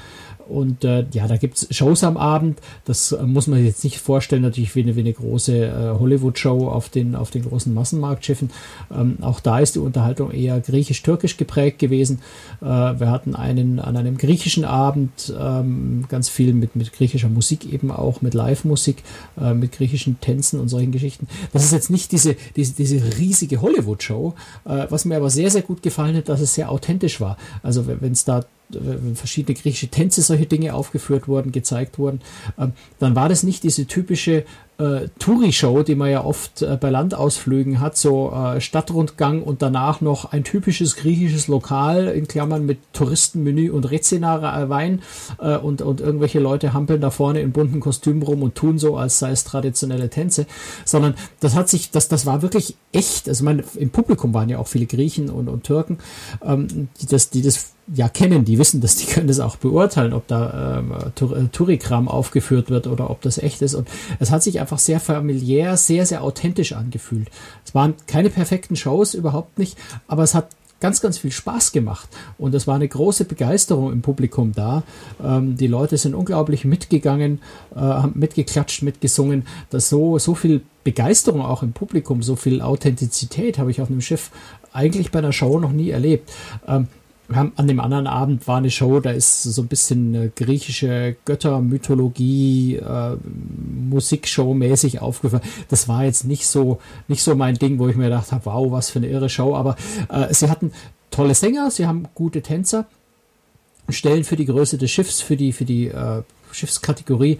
[0.51, 2.59] Und äh, ja, da gibt es Shows am Abend.
[2.83, 5.99] Das äh, muss man sich jetzt nicht vorstellen, natürlich wie eine, wie eine große äh,
[5.99, 8.49] Hollywood-Show auf den, auf den großen Massenmarktschiffen.
[8.93, 12.19] Ähm, auch da ist die Unterhaltung eher griechisch-türkisch geprägt gewesen.
[12.61, 17.71] Äh, wir hatten einen an einem griechischen Abend ähm, ganz viel mit, mit griechischer Musik
[17.71, 19.03] eben auch, mit Live-Musik,
[19.39, 21.27] äh, mit griechischen Tänzen und solchen Geschichten.
[21.53, 24.33] Das ist jetzt nicht diese, diese, diese riesige Hollywood-Show,
[24.65, 27.37] äh, was mir aber sehr, sehr gut gefallen hat, dass es sehr authentisch war.
[27.63, 28.43] Also wenn es da
[29.15, 32.21] verschiedene griechische Tänze, solche Dinge aufgeführt wurden, gezeigt wurden,
[32.57, 34.45] ähm, dann war das nicht diese typische
[34.81, 40.01] äh, Touri-Show, die man ja oft äh, bei Landausflügen hat, so äh, Stadtrundgang und danach
[40.01, 45.01] noch ein typisches griechisches Lokal in Klammern mit Touristenmenü und Rezina Wein
[45.39, 48.97] äh, und, und irgendwelche Leute hampeln da vorne in bunten Kostümen rum und tun so,
[48.97, 50.47] als sei es traditionelle Tänze,
[50.84, 54.57] sondern das hat sich, das, das war wirklich echt, also meine, im Publikum waren ja
[54.57, 55.99] auch viele Griechen und, und Türken,
[56.43, 60.13] ähm, die das, die das ja kennen, die wissen das, die können das auch beurteilen,
[60.13, 63.73] ob da ähm, äh, Tourikram aufgeführt wird oder ob das echt ist.
[63.73, 63.87] Und
[64.19, 67.29] es hat sich einfach sehr familiär, sehr, sehr authentisch angefühlt.
[67.65, 70.49] Es waren keine perfekten Shows, überhaupt nicht, aber es hat
[70.81, 72.09] ganz, ganz viel Spaß gemacht.
[72.37, 74.83] Und es war eine große Begeisterung im Publikum da.
[75.23, 77.39] Ähm, die Leute sind unglaublich mitgegangen,
[77.73, 79.45] äh, haben mitgeklatscht, mitgesungen.
[79.69, 84.01] dass so, so viel Begeisterung auch im Publikum, so viel Authentizität habe ich auf einem
[84.01, 84.31] Schiff
[84.73, 86.31] eigentlich bei einer Show noch nie erlebt.
[86.67, 86.87] Ähm,
[87.33, 93.17] an dem anderen Abend war eine Show, da ist so ein bisschen griechische Göttermythologie, äh,
[93.89, 95.43] Musikshow mäßig aufgefallen.
[95.69, 98.71] Das war jetzt nicht so, nicht so mein Ding, wo ich mir gedacht habe, wow,
[98.71, 99.55] was für eine irre Show.
[99.55, 99.75] Aber
[100.09, 100.71] äh, sie hatten
[101.09, 102.85] tolle Sänger, sie haben gute Tänzer,
[103.89, 107.39] stellen für die Größe des Schiffs, für die, für die äh, Schiffskategorie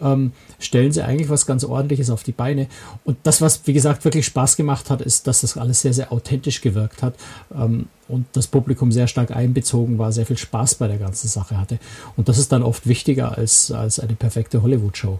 [0.00, 2.66] ähm, stellen sie eigentlich was ganz Ordentliches auf die Beine.
[3.04, 6.12] Und das, was, wie gesagt, wirklich Spaß gemacht hat, ist, dass das alles sehr, sehr
[6.12, 7.14] authentisch gewirkt hat
[7.54, 11.58] ähm, und das Publikum sehr stark einbezogen war, sehr viel Spaß bei der ganzen Sache
[11.58, 11.78] hatte.
[12.16, 15.18] Und das ist dann oft wichtiger als, als eine perfekte Hollywood-Show.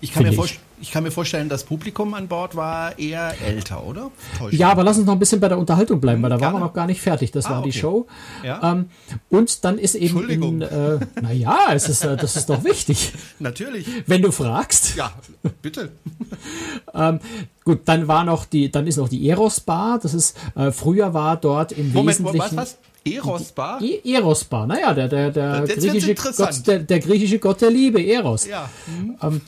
[0.00, 0.60] Ich kann, mir ich.
[0.80, 4.10] Ich kann mir vorstellen, das Publikum an Bord war eher älter, oder?
[4.38, 4.58] Täuschen.
[4.58, 6.54] Ja, aber lass uns noch ein bisschen bei der Unterhaltung bleiben, weil da Gerne.
[6.54, 7.30] waren wir noch gar nicht fertig.
[7.30, 7.70] Das ah, war okay.
[7.70, 8.06] die Show.
[8.44, 8.72] Ja.
[8.72, 8.90] Ähm,
[9.30, 10.06] und dann ist eben.
[10.06, 10.60] Entschuldigung.
[10.62, 13.12] äh, naja, es ist, äh, das ist doch wichtig.
[13.38, 13.86] Natürlich.
[14.06, 14.96] Wenn du fragst.
[14.96, 15.12] Ja,
[15.62, 15.92] bitte.
[16.94, 17.20] ähm,
[17.64, 19.98] gut, dann war noch die, dann ist noch die Eros Bar.
[20.02, 22.56] Das ist, äh, früher war dort im Moment, Wesentlichen.
[22.56, 22.78] Was, was?
[23.06, 23.80] Erosbar?
[24.04, 28.46] Erosbar, naja, der, der, der, griechische Gott, der, der, griechische Gott der Liebe, Eros.
[28.46, 28.68] Ja.
[28.86, 29.16] Mhm.
[29.22, 29.40] Ähm,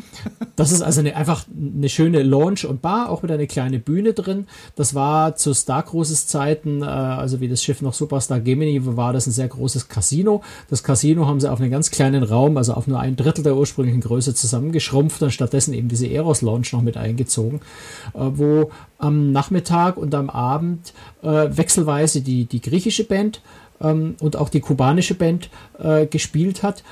[0.56, 4.12] das ist also eine, einfach eine schöne Lounge und Bar, auch mit einer kleinen Bühne
[4.12, 4.46] drin.
[4.76, 9.12] Das war zu Star Cruises Zeiten, äh, also wie das Schiff noch Superstar Gemini war,
[9.12, 10.42] das ein sehr großes Casino.
[10.70, 13.56] Das Casino haben sie auf einen ganz kleinen Raum, also auf nur ein Drittel der
[13.56, 17.60] ursprünglichen Größe zusammengeschrumpft und stattdessen eben diese Eros Lounge noch mit eingezogen,
[18.14, 23.40] äh, wo am Nachmittag und am Abend äh, wechselweise die, die griechische Band
[23.80, 26.82] ähm, und auch die kubanische Band äh, gespielt hat.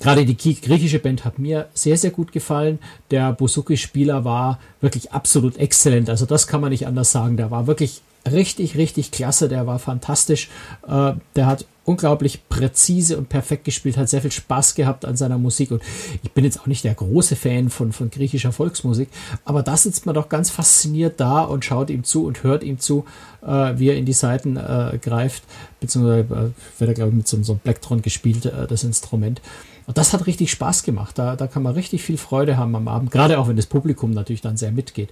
[0.00, 2.80] Gerade die griechische Band hat mir sehr, sehr gut gefallen.
[3.10, 6.10] Der Bouzouki-Spieler war wirklich absolut exzellent.
[6.10, 7.36] Also das kann man nicht anders sagen.
[7.36, 9.48] Der war wirklich richtig, richtig klasse.
[9.48, 10.48] Der war fantastisch.
[10.86, 15.38] Äh, der hat unglaublich präzise und perfekt gespielt, hat sehr viel Spaß gehabt an seiner
[15.38, 15.70] Musik.
[15.70, 15.82] Und
[16.22, 19.08] ich bin jetzt auch nicht der große Fan von, von griechischer Volksmusik,
[19.44, 22.80] aber da sitzt man doch ganz fasziniert da und schaut ihm zu und hört ihm
[22.80, 23.04] zu,
[23.42, 25.44] äh, wie er in die Seiten äh, greift,
[25.80, 29.40] beziehungsweise äh, wird er, glaube ich, mit so, so einem Blacktron gespielt, äh, das Instrument.
[29.86, 31.16] Und das hat richtig Spaß gemacht.
[31.16, 34.10] Da, da kann man richtig viel Freude haben am Abend, gerade auch wenn das Publikum
[34.10, 35.10] natürlich dann sehr mitgeht.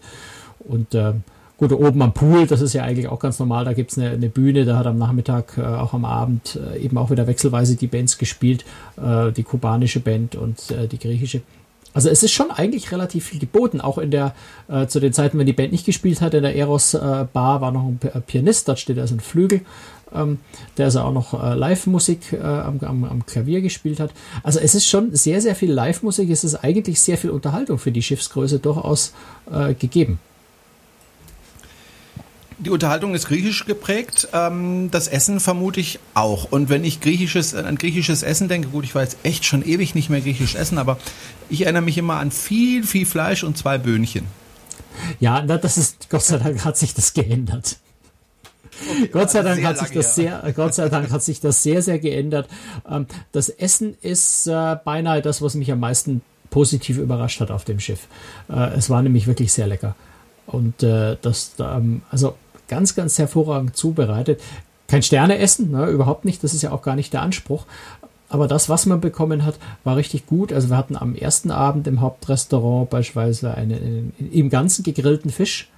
[0.59, 1.13] Und äh,
[1.57, 4.11] Gut, oben am Pool, das ist ja eigentlich auch ganz normal, da gibt es eine,
[4.11, 7.77] eine, Bühne, da hat am Nachmittag, äh, auch am Abend äh, eben auch wieder wechselweise
[7.77, 8.65] die Bands gespielt,
[8.97, 11.43] äh, die kubanische Band und äh, die griechische.
[11.93, 14.35] Also es ist schon eigentlich relativ viel geboten, auch in der,
[14.67, 17.61] äh, zu den Zeiten, wenn die Band nicht gespielt hat, in der Eros äh, Bar
[17.61, 19.61] war noch ein Pianist, dort steht also ein Flügel,
[20.13, 20.39] ähm,
[20.77, 24.11] der also auch noch Live-Musik am, am, am, Klavier gespielt hat.
[24.43, 27.93] Also es ist schon sehr, sehr viel Live-Musik, es ist eigentlich sehr viel Unterhaltung für
[27.93, 29.13] die Schiffsgröße durchaus
[29.79, 30.19] gegeben.
[32.65, 36.51] Die Unterhaltung ist griechisch geprägt, ähm, das Essen vermute ich auch.
[36.51, 39.63] Und wenn ich griechisches, äh, an griechisches Essen denke, gut, ich war jetzt echt schon
[39.63, 40.99] ewig nicht mehr griechisch essen, aber
[41.51, 44.25] ich erinnere mich immer an viel, viel Fleisch und zwei Böhnchen.
[45.21, 47.77] Ja, das ist, Gott sei Dank hat sich das geändert.
[48.81, 51.83] Okay, Gott sei Dank hat sich das sehr, Gott sei Dank hat sich das sehr,
[51.83, 52.49] sehr geändert.
[52.91, 57.65] Ähm, das Essen ist äh, beinahe das, was mich am meisten positiv überrascht hat auf
[57.67, 58.09] dem Schiff.
[58.49, 59.95] Äh, es war nämlich wirklich sehr lecker.
[60.47, 62.37] Und das, ähm, also
[62.69, 64.41] ganz, ganz hervorragend zubereitet.
[64.89, 67.65] Kein Sterneessen, ne, überhaupt nicht, das ist ja auch gar nicht der Anspruch.
[68.29, 70.53] Aber das, was man bekommen hat, war richtig gut.
[70.53, 75.69] Also wir hatten am ersten Abend im Hauptrestaurant beispielsweise einen, im Ganzen gegrillten Fisch.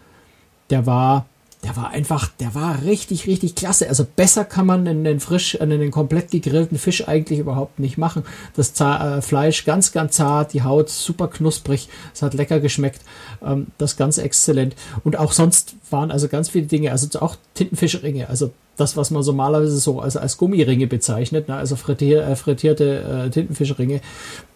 [0.71, 1.27] Der war
[1.67, 3.89] der war einfach, der war richtig, richtig klasse.
[3.89, 8.23] Also besser kann man einen frisch, einen komplett gegrillten Fisch eigentlich überhaupt nicht machen.
[8.55, 13.01] Das Zar äh, Fleisch ganz, ganz zart, die Haut super knusprig, es hat lecker geschmeckt,
[13.45, 14.77] ähm, das ganz exzellent.
[15.03, 19.25] Und auch sonst waren also ganz viele Dinge, also auch Tintenfischringe, also das, was man
[19.25, 21.57] normalerweise so als, als Gummiringe bezeichnet, ne?
[21.57, 24.03] also frittier, äh, frittierte äh, Tintenfischringe,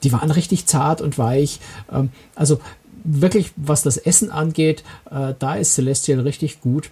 [0.04, 1.58] die waren richtig zart und weich.
[1.92, 2.60] Ähm, also
[3.02, 6.90] wirklich, was das Essen angeht, äh, da ist Celestial richtig gut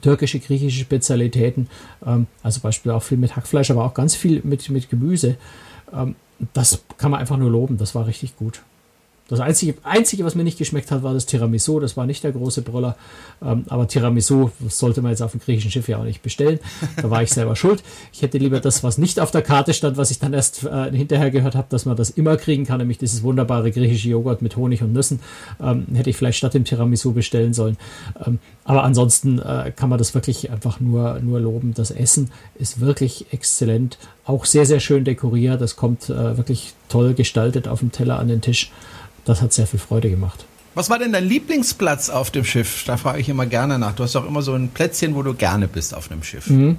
[0.00, 1.68] türkische, griechische Spezialitäten,
[2.06, 5.36] ähm, also beispielsweise auch viel mit Hackfleisch, aber auch ganz viel mit, mit Gemüse.
[5.92, 6.14] Ähm,
[6.52, 8.62] das kann man einfach nur loben, das war richtig gut.
[9.30, 11.78] Das Einzige, Einzige, was mir nicht geschmeckt hat, war das Tiramisu.
[11.78, 12.96] Das war nicht der große Brüller.
[13.40, 16.58] Ähm, aber Tiramisu sollte man jetzt auf dem griechischen Schiff ja auch nicht bestellen.
[16.96, 17.82] Da war ich selber schuld.
[18.12, 20.90] Ich hätte lieber das, was nicht auf der Karte stand, was ich dann erst äh,
[20.90, 24.56] hinterher gehört habe, dass man das immer kriegen kann, nämlich dieses wunderbare griechische Joghurt mit
[24.56, 25.20] Honig und Nüssen.
[25.62, 27.76] Ähm, hätte ich vielleicht statt dem Tiramisu bestellen sollen.
[28.26, 31.72] Ähm, aber ansonsten äh, kann man das wirklich einfach nur, nur loben.
[31.74, 33.98] Das Essen ist wirklich exzellent.
[34.24, 35.60] Auch sehr, sehr schön dekoriert.
[35.60, 38.70] Das kommt äh, wirklich toll gestaltet auf dem Teller an den Tisch
[39.30, 40.44] das hat sehr viel Freude gemacht.
[40.74, 42.84] Was war denn dein Lieblingsplatz auf dem Schiff?
[42.84, 43.94] Da frage ich immer gerne nach.
[43.94, 46.48] Du hast doch immer so ein Plätzchen, wo du gerne bist auf einem Schiff.
[46.48, 46.76] Mhm.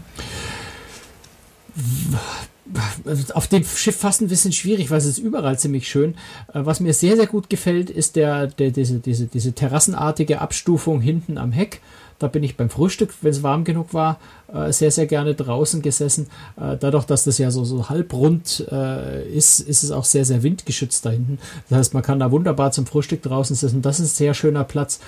[3.34, 6.16] Auf dem Schiff fast ein bisschen schwierig, weil es ist überall ziemlich schön.
[6.54, 11.02] Äh, was mir sehr, sehr gut gefällt, ist der, der, diese, diese, diese terrassenartige Abstufung
[11.02, 11.82] hinten am Heck.
[12.21, 14.19] Da bin ich beim Frühstück, wenn es warm genug war,
[14.53, 16.27] äh, sehr, sehr gerne draußen gesessen.
[16.55, 20.43] Äh, dadurch, dass das ja so, so halbrund äh, ist, ist es auch sehr, sehr
[20.43, 21.39] windgeschützt da hinten.
[21.69, 23.81] Das heißt, man kann da wunderbar zum Frühstück draußen sitzen.
[23.81, 24.99] Das ist ein sehr schöner Platz.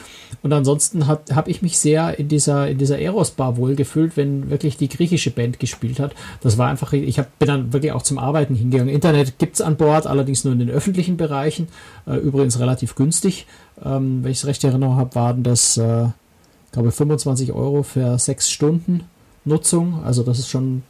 [0.42, 4.90] Und ansonsten habe ich mich sehr in dieser, in dieser Eros-Bar wohlgefühlt, wenn wirklich die
[4.90, 6.16] griechische Band gespielt hat.
[6.42, 8.94] Das war einfach, ich hab, bin dann wirklich auch zum Arbeiten hingegangen.
[8.94, 11.68] Internet gibt es an Bord, allerdings nur in den öffentlichen Bereichen.
[12.08, 13.46] Äh, übrigens relativ günstig.
[13.84, 16.08] Ähm, wenn ich es recht erinnere habe, waren das, äh,
[16.74, 19.06] glaube 25 Euro für sechs Stunden
[19.46, 20.04] Nutzung.
[20.04, 20.84] Also das ist schon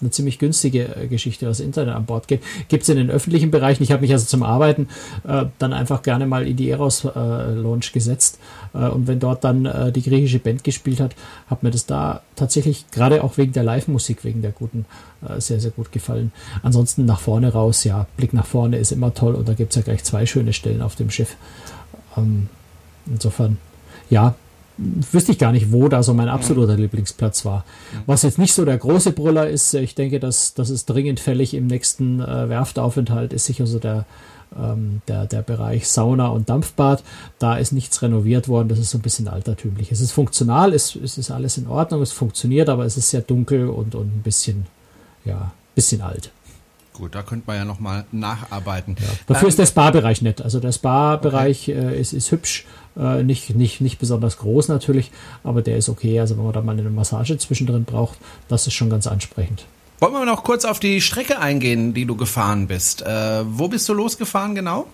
[0.00, 2.42] eine ziemlich günstige äh, Geschichte, was Internet an Bord geht.
[2.68, 3.82] Gibt es in den öffentlichen Bereichen.
[3.82, 4.88] Ich habe mich also zum Arbeiten
[5.26, 8.38] äh, dann einfach gerne mal in die Eros äh, Launch gesetzt.
[8.74, 11.14] Äh, und wenn dort dann äh, die griechische Band gespielt hat,
[11.48, 14.86] hat mir das da tatsächlich gerade auch wegen der Live-Musik, wegen der guten,
[15.28, 16.32] äh, sehr, sehr gut gefallen.
[16.62, 19.76] Ansonsten nach vorne raus, ja, Blick nach vorne ist immer toll und da gibt es
[19.76, 21.36] ja gleich zwei schöne Stellen auf dem Schiff.
[22.16, 22.48] Ähm,
[23.06, 23.58] insofern,
[24.10, 24.36] ja,
[24.78, 26.82] wüsste ich gar nicht, wo da so mein absoluter mhm.
[26.82, 27.64] Lieblingsplatz war.
[28.06, 31.54] Was jetzt nicht so der große Brüller ist, ich denke, dass das ist dringend fällig
[31.54, 34.06] im nächsten äh, Werftaufenthalt, ist sicher so der,
[34.56, 37.02] ähm, der, der Bereich Sauna und Dampfbad.
[37.38, 39.90] Da ist nichts renoviert worden, das ist so ein bisschen altertümlich.
[39.90, 43.22] Es ist funktional, es, es ist alles in Ordnung, es funktioniert, aber es ist sehr
[43.22, 44.66] dunkel und, und ein bisschen,
[45.24, 46.30] ja, bisschen alt.
[46.98, 48.96] Gut, da könnte man ja nochmal nacharbeiten.
[48.98, 49.06] Ja.
[49.28, 50.42] Dafür ähm, ist der Spa-Bereich nett.
[50.42, 51.94] Also der Spa-Bereich okay.
[51.94, 55.12] äh, ist, ist hübsch, äh, nicht, nicht, nicht besonders groß natürlich,
[55.44, 56.18] aber der ist okay.
[56.18, 59.64] Also wenn man da mal eine Massage zwischendrin braucht, das ist schon ganz ansprechend.
[60.00, 63.02] Wollen wir noch kurz auf die Strecke eingehen, die du gefahren bist?
[63.02, 64.88] Äh, wo bist du losgefahren genau?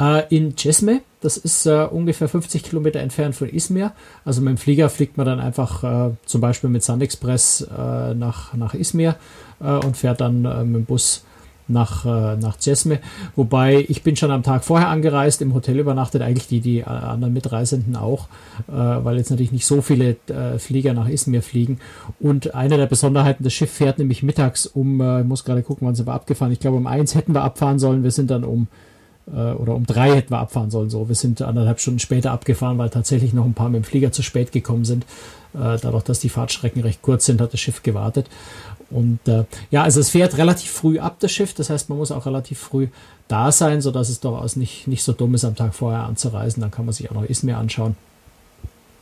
[0.00, 3.92] Äh, in Cesme, das ist äh, ungefähr 50 Kilometer entfernt von Izmir.
[4.26, 8.14] Also mit dem Flieger fliegt man dann einfach äh, zum Beispiel mit Sun Express äh,
[8.14, 9.16] nach, nach Izmir
[9.58, 11.24] äh, und fährt dann äh, mit dem Bus
[11.66, 12.98] nach, äh, nach Cesme.
[13.36, 17.32] Wobei ich bin schon am Tag vorher angereist, im Hotel übernachtet, eigentlich die, die anderen
[17.32, 18.28] Mitreisenden auch,
[18.66, 20.16] weil jetzt natürlich nicht so viele
[20.58, 21.78] Flieger nach Izmir fliegen.
[22.20, 25.94] Und eine der Besonderheiten, das Schiff fährt nämlich mittags um, ich muss gerade gucken, wann
[25.94, 26.52] sind wir abgefahren.
[26.52, 28.02] Ich glaube, um eins hätten wir abfahren sollen.
[28.02, 28.68] Wir sind dann um
[29.30, 30.90] oder um drei hätten wir abfahren sollen.
[30.90, 34.12] So, wir sind anderthalb Stunden später abgefahren, weil tatsächlich noch ein paar mit dem Flieger
[34.12, 35.04] zu spät gekommen sind.
[35.54, 38.26] Äh, dadurch, dass die Fahrtstrecken recht kurz sind, hat das Schiff gewartet.
[38.90, 41.54] Und äh, ja, also es fährt relativ früh ab, das Schiff.
[41.54, 42.88] Das heißt, man muss auch relativ früh
[43.28, 46.60] da sein, sodass es durchaus nicht, nicht so dumm ist, am Tag vorher anzureisen.
[46.60, 47.96] Dann kann man sich auch noch Izmir anschauen.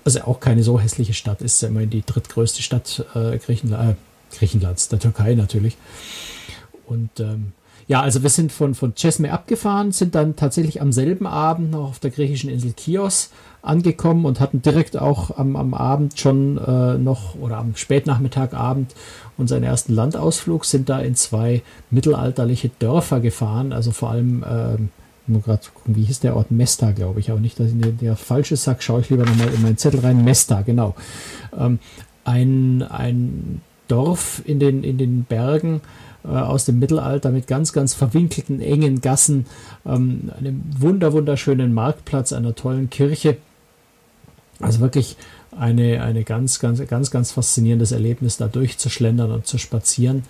[0.04, 4.37] Also auch keine so hässliche Stadt, ist ja immerhin die drittgrößte Stadt äh, Griechenland, äh,
[4.37, 5.76] Griechenlands, der Türkei natürlich.
[6.87, 7.52] Und ähm,
[7.92, 11.90] ja, also wir sind von, von Cesme abgefahren, sind dann tatsächlich am selben Abend noch
[11.90, 13.28] auf der griechischen Insel Chios
[13.61, 18.94] angekommen und hatten direkt auch am, am Abend schon äh, noch oder am Spätnachmittag, Abend
[19.37, 24.78] unseren ersten Landausflug, sind da in zwei mittelalterliche Dörfer gefahren, also vor allem, äh,
[25.26, 26.50] nur gerade gucken, wie hieß der Ort?
[26.50, 29.52] Mesta, glaube ich, aber nicht, dass ich der, der falsche sag, schaue ich lieber nochmal
[29.52, 30.24] in meinen Zettel rein.
[30.24, 30.94] Mesta, genau.
[31.55, 31.78] Ähm,
[32.24, 35.83] ein, ein Dorf in den, in den Bergen,
[36.28, 39.46] aus dem Mittelalter mit ganz, ganz verwinkelten, engen Gassen,
[39.85, 43.37] ähm, einem wunder, wunderschönen Marktplatz, einer tollen Kirche.
[44.61, 45.16] Also wirklich
[45.56, 50.24] eine, eine ganz, ganz, ganz, ganz faszinierendes Erlebnis, da durchzuschlendern und zu spazieren.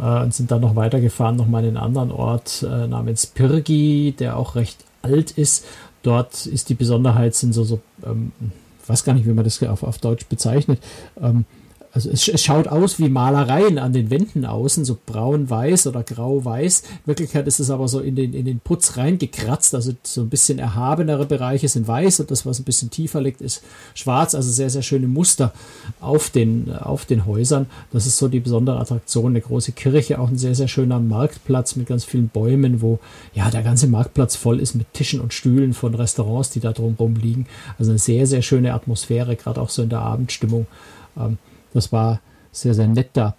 [0.00, 4.36] Äh, und sind dann noch weitergefahren, nochmal in einen anderen Ort äh, namens Pirgi, der
[4.36, 5.64] auch recht alt ist.
[6.02, 8.32] Dort ist die Besonderheit, sind so, so ähm,
[8.86, 10.82] weiß gar nicht, wie man das auf, auf Deutsch bezeichnet,
[11.20, 11.44] ähm,
[11.94, 16.80] also es, es, schaut aus wie Malereien an den Wänden außen, so braun-weiß oder grau-weiß.
[16.80, 20.30] In Wirklichkeit ist es aber so in den, in den Putz reingekratzt, also so ein
[20.30, 23.62] bisschen erhabenere Bereiche sind weiß und das, was ein bisschen tiefer liegt, ist
[23.94, 24.34] schwarz.
[24.34, 25.52] Also sehr, sehr schöne Muster
[26.00, 27.66] auf den, auf den Häusern.
[27.92, 29.32] Das ist so die besondere Attraktion.
[29.32, 33.00] Eine große Kirche, auch ein sehr, sehr schöner Marktplatz mit ganz vielen Bäumen, wo
[33.34, 37.16] ja der ganze Marktplatz voll ist mit Tischen und Stühlen von Restaurants, die da drumherum
[37.16, 37.46] liegen.
[37.78, 40.66] Also eine sehr, sehr schöne Atmosphäre, gerade auch so in der Abendstimmung.
[41.18, 41.36] Ähm,
[41.74, 43.34] das war sehr, sehr nett da.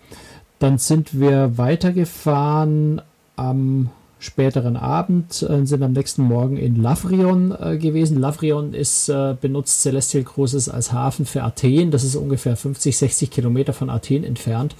[0.59, 3.01] Dann sind wir weitergefahren
[3.35, 3.89] am
[4.23, 8.19] späteren Abend, äh, sind am nächsten Morgen in Lavrion äh, gewesen.
[8.19, 11.91] Lavrion ist äh, benutzt Celestial Cruises als Hafen für Athen.
[11.91, 14.75] Das ist ungefähr 50, 60 Kilometer von Athen entfernt.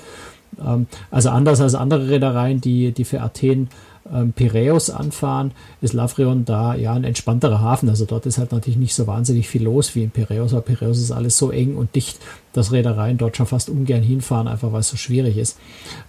[0.66, 3.70] Ähm, also anders als andere Reedereien, die, die für Athen
[4.12, 7.88] ähm, Piräus anfahren, ist Lavrion da ja ein entspannterer Hafen.
[7.90, 11.00] Also dort ist halt natürlich nicht so wahnsinnig viel los wie in Piräus, aber Piräus
[11.00, 12.20] ist alles so eng und dicht,
[12.52, 15.58] dass Reedereien dort schon fast ungern hinfahren, einfach weil es so schwierig ist.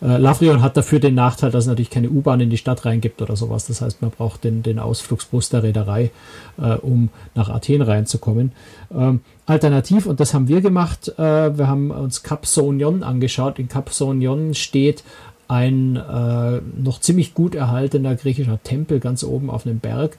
[0.02, 3.22] Äh, Lavrion hat dafür den Nachteil, dass es natürlich keine U-Bahn in die Stadt reingibt
[3.22, 3.66] oder sowas.
[3.66, 6.10] Das heißt, man braucht den, den Ausflugsbus der Reederei,
[6.58, 8.52] äh, um nach Athen reinzukommen.
[8.92, 13.58] Ähm, alternativ, und das haben wir gemacht, äh, wir haben uns Cap Saunion angeschaut.
[13.58, 15.04] In Cap Saunion steht
[15.48, 20.16] ein äh, noch ziemlich gut erhaltener griechischer Tempel ganz oben auf einem Berg.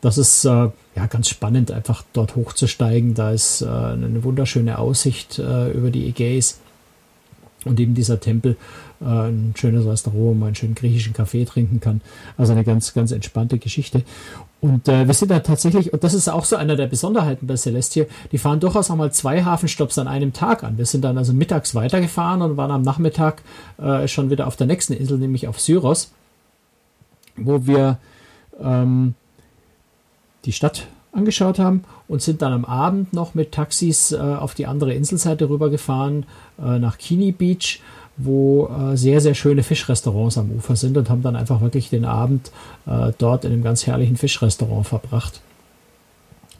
[0.00, 3.14] das ist äh, ja ganz spannend, einfach dort hochzusteigen.
[3.14, 6.60] Da ist äh, eine wunderschöne Aussicht äh, über die Ägäis
[7.64, 8.56] und eben dieser Tempel,
[9.00, 12.00] ein schönes Restaurant, wo man einen schönen griechischen Kaffee trinken kann.
[12.36, 14.02] Also eine ganz, ganz entspannte Geschichte.
[14.60, 17.56] Und äh, wir sind da tatsächlich, und das ist auch so einer der Besonderheiten bei
[17.56, 20.78] Celestia, die fahren durchaus auch mal zwei Hafenstopps an einem Tag an.
[20.78, 23.42] Wir sind dann also mittags weitergefahren und waren am Nachmittag
[23.78, 26.12] äh, schon wieder auf der nächsten Insel, nämlich auf Syros,
[27.36, 27.98] wo wir
[28.60, 29.14] ähm,
[30.46, 34.66] die Stadt angeschaut haben und sind dann am Abend noch mit Taxis äh, auf die
[34.66, 36.24] andere Inselseite rübergefahren,
[36.58, 37.80] äh, nach Kini Beach,
[38.16, 42.04] wo äh, sehr, sehr schöne Fischrestaurants am Ufer sind und haben dann einfach wirklich den
[42.04, 42.50] Abend
[42.86, 45.40] äh, dort in einem ganz herrlichen Fischrestaurant verbracht.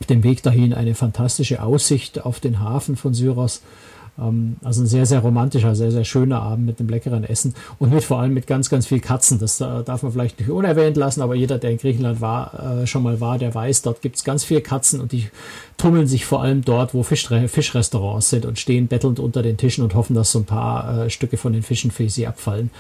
[0.01, 3.63] Auf dem Weg dahin eine fantastische Aussicht auf den Hafen von Syros
[4.19, 8.03] also ein sehr, sehr romantischer, sehr, sehr schöner Abend mit einem leckeren Essen und mit
[8.03, 9.39] vor allem mit ganz, ganz viel Katzen.
[9.39, 12.87] Das äh, darf man vielleicht nicht unerwähnt lassen, aber jeder, der in Griechenland war, äh,
[12.87, 15.29] schon mal war, der weiß, dort gibt es ganz viele Katzen und die
[15.77, 19.85] tummeln sich vor allem dort, wo Fisch, Fischrestaurants sind und stehen bettelnd unter den Tischen
[19.85, 22.71] und hoffen, dass so ein paar äh, Stücke von den Fischen für sie abfallen.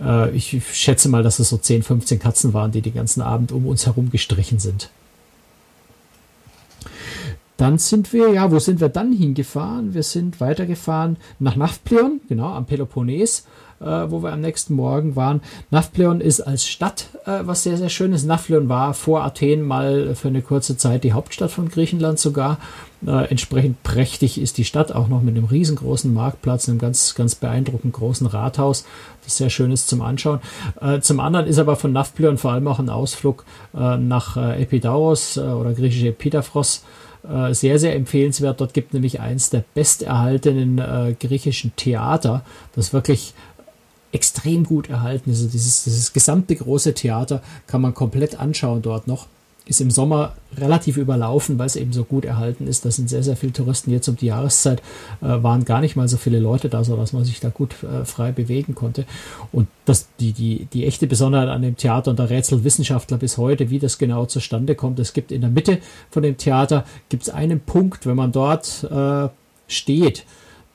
[0.00, 3.52] Äh, ich schätze mal, dass es so 10, 15 Katzen waren, die den ganzen Abend
[3.52, 4.90] um uns herum gestrichen sind.
[7.56, 9.94] Dann sind wir, ja, wo sind wir dann hingefahren?
[9.94, 13.46] Wir sind weitergefahren nach Nafplion, genau, am Peloponnes,
[13.80, 15.42] äh, wo wir am nächsten Morgen waren.
[15.70, 18.24] Nafplion ist als Stadt äh, was sehr, sehr schönes.
[18.24, 22.58] Nafplion war vor Athen mal für eine kurze Zeit die Hauptstadt von Griechenland sogar.
[23.06, 27.34] Äh, entsprechend prächtig ist die Stadt, auch noch mit einem riesengroßen Marktplatz, einem ganz, ganz
[27.34, 28.84] beeindruckend großen Rathaus,
[29.24, 30.40] das sehr schön ist zum Anschauen.
[30.80, 34.62] Äh, zum anderen ist aber von Nafplion vor allem auch ein Ausflug äh, nach äh,
[34.62, 36.84] Epidauros oder griechische Epidaphros
[37.28, 38.60] äh, sehr, sehr empfehlenswert.
[38.60, 43.34] Dort gibt nämlich eins der besterhaltenen äh, griechischen Theater, das wirklich
[44.12, 45.38] extrem gut erhalten ist.
[45.38, 49.26] Also dieses, dieses gesamte große Theater kann man komplett anschauen dort noch
[49.66, 52.84] ist im Sommer relativ überlaufen, weil es eben so gut erhalten ist.
[52.84, 53.90] Da sind sehr, sehr viele Touristen.
[53.90, 54.80] Jetzt um die Jahreszeit
[55.20, 58.04] äh, waren gar nicht mal so viele Leute da, sodass man sich da gut äh,
[58.04, 59.04] frei bewegen konnte.
[59.52, 63.38] Und das, die, die, die echte Besonderheit an dem Theater, und da rätselt Wissenschaftler bis
[63.38, 64.98] heute, wie das genau zustande kommt.
[64.98, 65.78] Es gibt in der Mitte
[66.10, 69.28] von dem Theater gibt es einen Punkt, wenn man dort äh,
[69.68, 70.24] steht,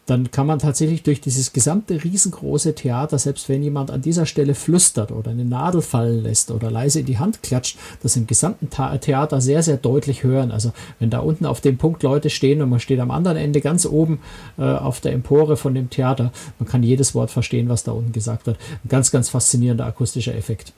[0.07, 4.55] dann kann man tatsächlich durch dieses gesamte riesengroße Theater, selbst wenn jemand an dieser Stelle
[4.55, 8.69] flüstert oder eine Nadel fallen lässt oder leise in die Hand klatscht, das im gesamten
[9.01, 10.51] Theater sehr, sehr deutlich hören.
[10.51, 13.59] Also wenn da unten auf dem Punkt Leute stehen und man steht am anderen Ende
[13.59, 14.19] ganz oben
[14.57, 18.13] äh, auf der Empore von dem Theater, man kann jedes Wort verstehen, was da unten
[18.13, 18.57] gesagt wird.
[18.85, 20.71] Ein ganz, ganz faszinierender akustischer Effekt.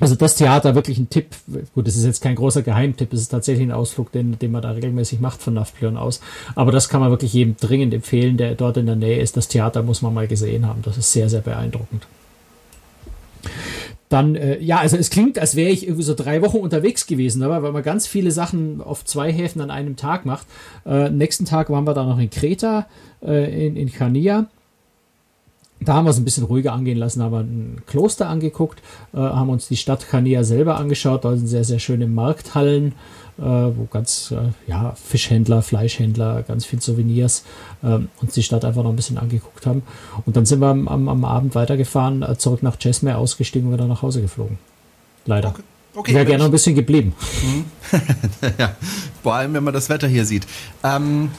[0.00, 1.26] Also das Theater wirklich ein Tipp.
[1.74, 4.62] Gut, das ist jetzt kein großer Geheimtipp, es ist tatsächlich ein Ausflug, den, den man
[4.62, 6.20] da regelmäßig macht von Nafplion aus.
[6.54, 9.36] Aber das kann man wirklich jedem dringend empfehlen, der dort in der Nähe ist.
[9.36, 10.82] Das Theater muss man mal gesehen haben.
[10.82, 12.06] Das ist sehr, sehr beeindruckend.
[14.08, 17.42] Dann, äh, ja, also es klingt, als wäre ich irgendwie so drei Wochen unterwegs gewesen,
[17.42, 20.46] aber weil man ganz viele Sachen auf zwei Häfen an einem Tag macht.
[20.84, 22.86] Äh, nächsten Tag waren wir dann noch in Kreta,
[23.22, 24.48] äh, in, in Chania
[25.84, 28.82] da haben wir es ein bisschen ruhiger angehen lassen, haben wir ein Kloster angeguckt,
[29.14, 31.24] äh, haben uns die Stadt Chania selber angeschaut.
[31.24, 32.92] Da sind sehr, sehr schöne Markthallen,
[33.38, 37.44] äh, wo ganz, äh, ja, Fischhändler, Fleischhändler, ganz viel Souvenirs
[37.82, 39.82] ähm, uns die Stadt einfach noch ein bisschen angeguckt haben.
[40.26, 43.74] Und dann sind wir am, am, am Abend weitergefahren, äh, zurück nach Chesme ausgestiegen und
[43.74, 44.58] wieder nach Hause geflogen.
[45.26, 45.48] Leider.
[45.48, 45.62] Okay.
[45.94, 47.12] Okay, Wäre gerne noch ein bisschen geblieben.
[47.42, 47.64] Mhm.
[48.58, 48.74] ja,
[49.22, 50.46] vor allem, wenn man das Wetter hier sieht.
[50.82, 51.30] Ähm,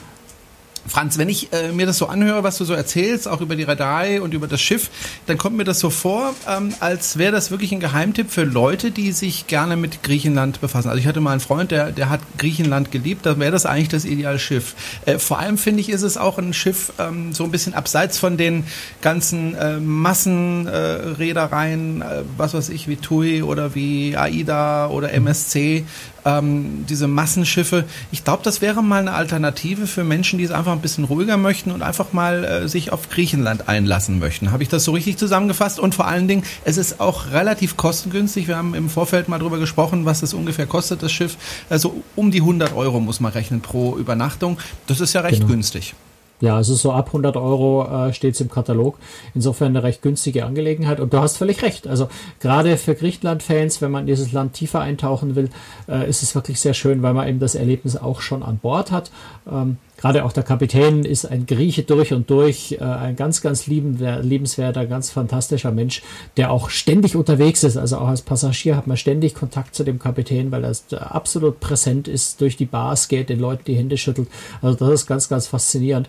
[0.86, 3.62] Franz, wenn ich äh, mir das so anhöre, was du so erzählst, auch über die
[3.62, 4.90] Reederei und über das Schiff,
[5.26, 8.90] dann kommt mir das so vor, ähm, als wäre das wirklich ein Geheimtipp für Leute,
[8.90, 10.88] die sich gerne mit Griechenland befassen.
[10.88, 13.88] Also ich hatte mal einen Freund, der, der hat Griechenland geliebt, da wäre das eigentlich
[13.88, 14.74] das ideale Schiff.
[15.06, 18.18] Äh, vor allem finde ich, ist es auch ein Schiff ähm, so ein bisschen abseits
[18.18, 18.64] von den
[19.00, 25.84] ganzen äh, Massenreedereien, äh, was weiß ich, wie TUI oder wie AIDA oder MSC,
[26.24, 27.84] ähm, diese Massenschiffe.
[28.12, 31.36] Ich glaube, das wäre mal eine Alternative für Menschen, die es einfach ein bisschen ruhiger
[31.36, 34.52] möchten und einfach mal äh, sich auf Griechenland einlassen möchten.
[34.52, 35.78] Habe ich das so richtig zusammengefasst?
[35.78, 38.48] Und vor allen Dingen, es ist auch relativ kostengünstig.
[38.48, 41.36] Wir haben im Vorfeld mal drüber gesprochen, was es ungefähr kostet, das Schiff.
[41.68, 44.58] Also um die 100 Euro muss man rechnen pro Übernachtung.
[44.86, 45.52] Das ist ja recht genau.
[45.52, 45.94] günstig.
[46.40, 48.98] Ja, also so ab 100 Euro äh, steht es im Katalog.
[49.34, 51.00] Insofern eine recht günstige Angelegenheit.
[51.00, 51.86] Und du hast völlig recht.
[51.86, 52.08] Also
[52.40, 55.48] gerade für Griechenland-Fans, wenn man dieses Land tiefer eintauchen will,
[55.88, 58.90] äh, ist es wirklich sehr schön, weil man eben das Erlebnis auch schon an Bord
[58.90, 59.10] hat.
[59.50, 63.66] Ähm, Gerade auch der Kapitän ist ein Grieche durch und durch, äh, ein ganz, ganz
[63.66, 66.02] liebenswerter, ganz fantastischer Mensch,
[66.36, 67.76] der auch ständig unterwegs ist.
[67.76, 72.08] Also auch als Passagier hat man ständig Kontakt zu dem Kapitän, weil er absolut präsent
[72.08, 74.28] ist, durch die Bars geht, den Leuten die Hände schüttelt.
[74.60, 76.08] Also das ist ganz, ganz faszinierend.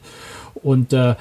[0.65, 1.13] Und äh,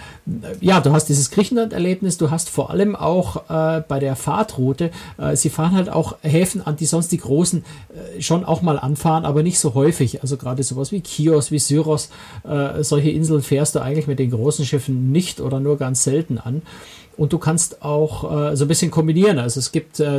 [0.63, 5.37] ja, du hast dieses Griechenland-Erlebnis, du hast vor allem auch äh, bei der Fahrtroute, äh,
[5.37, 7.63] sie fahren halt auch Häfen an, die sonst die großen
[8.17, 10.23] äh, schon auch mal anfahren, aber nicht so häufig.
[10.23, 12.09] Also gerade sowas wie Chios, wie Syros,
[12.49, 16.39] äh, solche Inseln fährst du eigentlich mit den großen Schiffen nicht oder nur ganz selten
[16.39, 16.63] an.
[17.17, 19.39] Und du kannst auch äh, so ein bisschen kombinieren.
[19.39, 20.19] Also es gibt, äh,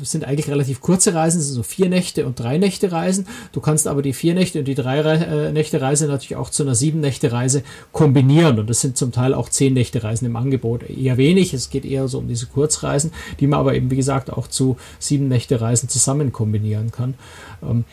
[0.00, 3.26] es sind eigentlich relativ kurze Reisen, so vier Nächte und drei Nächte Reisen.
[3.52, 6.62] Du kannst aber die vier Nächte und die drei äh, Nächte Reise natürlich auch zu
[6.62, 8.60] einer sieben Nächte Reise kombinieren.
[8.60, 10.88] Und das sind zum Teil auch zehn Nächte Reisen im Angebot.
[10.88, 11.52] Eher wenig.
[11.52, 14.76] Es geht eher so um diese Kurzreisen, die man aber eben, wie gesagt, auch zu
[15.00, 17.14] sieben Nächte Reisen zusammen kombinieren kann.
[17.62, 17.84] Ähm,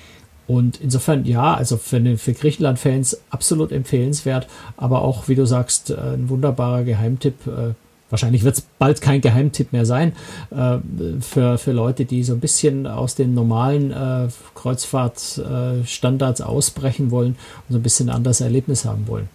[0.45, 6.27] und insofern, ja, also für, für Griechenland-Fans absolut empfehlenswert, aber auch, wie du sagst, ein
[6.27, 7.35] wunderbarer Geheimtipp.
[8.13, 10.13] Wahrscheinlich wird es bald kein Geheimtipp mehr sein
[10.51, 10.77] äh,
[11.19, 17.35] für, für Leute, die so ein bisschen aus den normalen äh, Kreuzfahrtstandards äh, ausbrechen wollen
[17.67, 19.29] und so ein bisschen anderes Erlebnis haben wollen.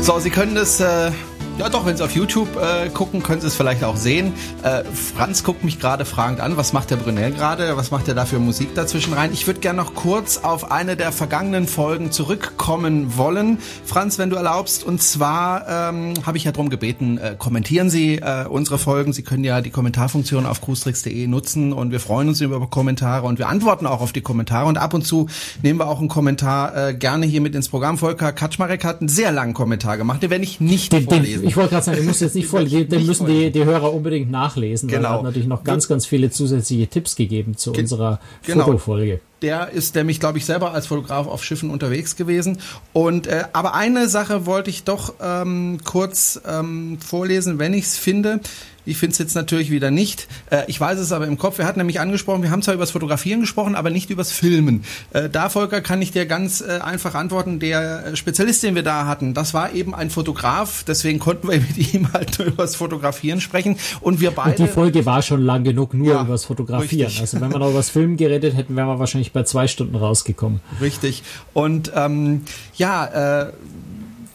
[0.00, 1.10] So, Sie können es äh,
[1.58, 4.34] ja, doch, wenn Sie auf YouTube äh, gucken, können Sie es vielleicht auch sehen.
[4.62, 6.56] Äh, Franz guckt mich gerade fragend an.
[6.58, 7.76] Was macht der Brunel gerade?
[7.78, 9.30] Was macht er da für Musik dazwischen rein?
[9.32, 13.58] Ich würde gerne noch kurz auf eine der vergangenen Folgen zurückkommen wollen.
[13.84, 14.84] Franz, wenn du erlaubst.
[14.84, 19.14] Und zwar ähm, habe ich ja darum gebeten, äh, kommentieren Sie äh, unsere Folgen.
[19.14, 23.38] Sie können ja die Kommentarfunktion auf cruestricks.de nutzen und wir freuen uns über Kommentare und
[23.38, 24.66] wir antworten auch auf die Kommentare.
[24.66, 25.28] Und ab und zu
[25.62, 27.96] nehmen wir auch einen Kommentar äh, gerne hier mit ins Programm.
[27.96, 30.22] Volker Kaczmarek hat einen sehr langen Kommentar gemacht.
[30.22, 31.06] Den werde ich nicht den,
[31.46, 31.48] vorlesen.
[31.48, 33.92] Ich wollte gerade sagen, ich muss jetzt nicht voll, den, den müssen die, die Hörer
[33.92, 35.02] unbedingt nachlesen, genau.
[35.02, 38.64] weil er hat natürlich noch ganz, ganz viele zusätzliche Tipps gegeben zu Ge unserer genau.
[38.64, 42.58] Fotofolge der ist nämlich, glaube ich, selber als Fotograf auf Schiffen unterwegs gewesen.
[42.92, 47.98] Und äh, aber eine Sache wollte ich doch ähm, kurz ähm, vorlesen, wenn ich es
[47.98, 48.40] finde.
[48.86, 50.28] Ich finde es jetzt natürlich wieder nicht.
[50.50, 51.58] Äh, ich weiß es aber im Kopf.
[51.58, 54.84] Wir hatten nämlich angesprochen, wir haben zwar über das Fotografieren gesprochen, aber nicht übers Filmen.
[55.12, 57.58] Äh, da, Volker, kann ich dir ganz äh, einfach antworten.
[57.58, 60.84] Der äh, Spezialist, den wir da hatten, das war eben ein Fotograf.
[60.86, 63.76] Deswegen konnten wir mit ihm halt nur übers Fotografieren sprechen.
[64.00, 64.62] Und wir beide.
[64.62, 67.08] Und die Folge war schon lang genug nur ja, übers Fotografieren.
[67.08, 67.20] Richtig.
[67.20, 70.60] Also wenn wir noch übers Filmen geredet hätten, wären wir wahrscheinlich bei zwei Stunden rausgekommen.
[70.80, 71.24] Richtig.
[71.52, 72.42] Und ähm,
[72.76, 73.52] ja, äh,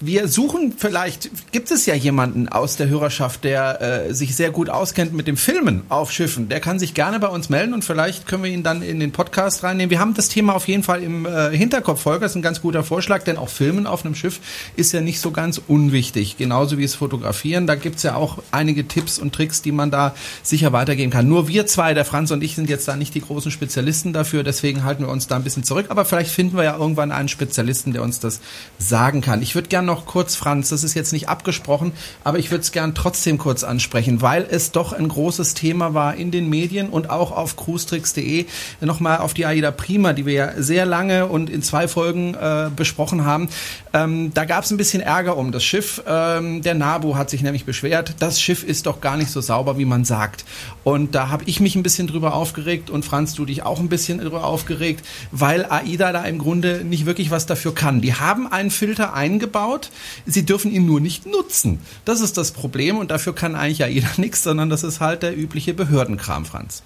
[0.02, 4.70] wir suchen vielleicht, gibt es ja jemanden aus der Hörerschaft, der äh, sich sehr gut
[4.70, 6.50] auskennt mit dem Filmen auf Schiffen.
[6.50, 9.12] Der kann sich gerne bei uns melden und vielleicht können wir ihn dann in den
[9.12, 9.92] Podcast reinnehmen.
[9.92, 12.22] Wir haben das Thema auf jeden Fall im äh, Hinterkopf, Volker.
[12.22, 14.40] Das ist ein ganz guter Vorschlag, denn auch Filmen auf einem Schiff
[14.76, 16.38] ist ja nicht so ganz unwichtig.
[16.38, 17.68] Genauso wie es Fotografieren.
[17.68, 21.28] Da gibt's ja auch einige Tipps und Tricks, die man da sicher weitergeben kann.
[21.28, 24.44] Nur wir zwei, der Franz und ich, sind jetzt da nicht die großen Spezialisten dafür.
[24.44, 25.88] Deswegen halten wir uns da ein bisschen zurück.
[25.90, 28.40] Aber vielleicht finden wir ja irgendwann einen Spezialisten, der uns das
[28.80, 29.42] sagen kann.
[29.42, 31.92] Ich würde gerne noch kurz, Franz, das ist jetzt nicht abgesprochen,
[32.24, 36.16] aber ich würde es gern trotzdem kurz ansprechen, weil es doch ein großes Thema war
[36.16, 38.46] in den Medien und auch auf cruestricks.de.
[38.80, 42.70] Nochmal auf die Aida Prima, die wir ja sehr lange und in zwei Folgen äh,
[42.74, 43.50] besprochen haben.
[43.94, 46.02] Ähm, da gab es ein bisschen Ärger um das Schiff.
[46.08, 49.78] Ähm, der Nabu hat sich nämlich beschwert, das Schiff ist doch gar nicht so sauber,
[49.78, 50.46] wie man sagt.
[50.84, 53.90] Und da habe ich mich ein bisschen drüber aufgeregt und Franz, du dich auch ein
[53.90, 58.00] bisschen drüber aufgeregt, weil AIDA da im Grunde nicht wirklich was dafür kann.
[58.00, 59.90] Die haben einen Filter eingebaut, Cloud.
[60.26, 61.80] Sie dürfen ihn nur nicht nutzen.
[62.06, 65.24] Das ist das Problem und dafür kann eigentlich ja jeder nichts, sondern das ist halt
[65.24, 66.84] der übliche Behördenkram, Franz.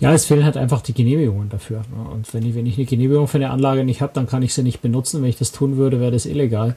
[0.00, 1.78] Ja, es fehlen halt einfach die Genehmigungen dafür.
[1.78, 2.10] Ne?
[2.12, 4.54] Und wenn ich, wenn ich eine Genehmigung für eine Anlage nicht habe, dann kann ich
[4.54, 5.22] sie nicht benutzen.
[5.22, 6.74] Wenn ich das tun würde, wäre das illegal.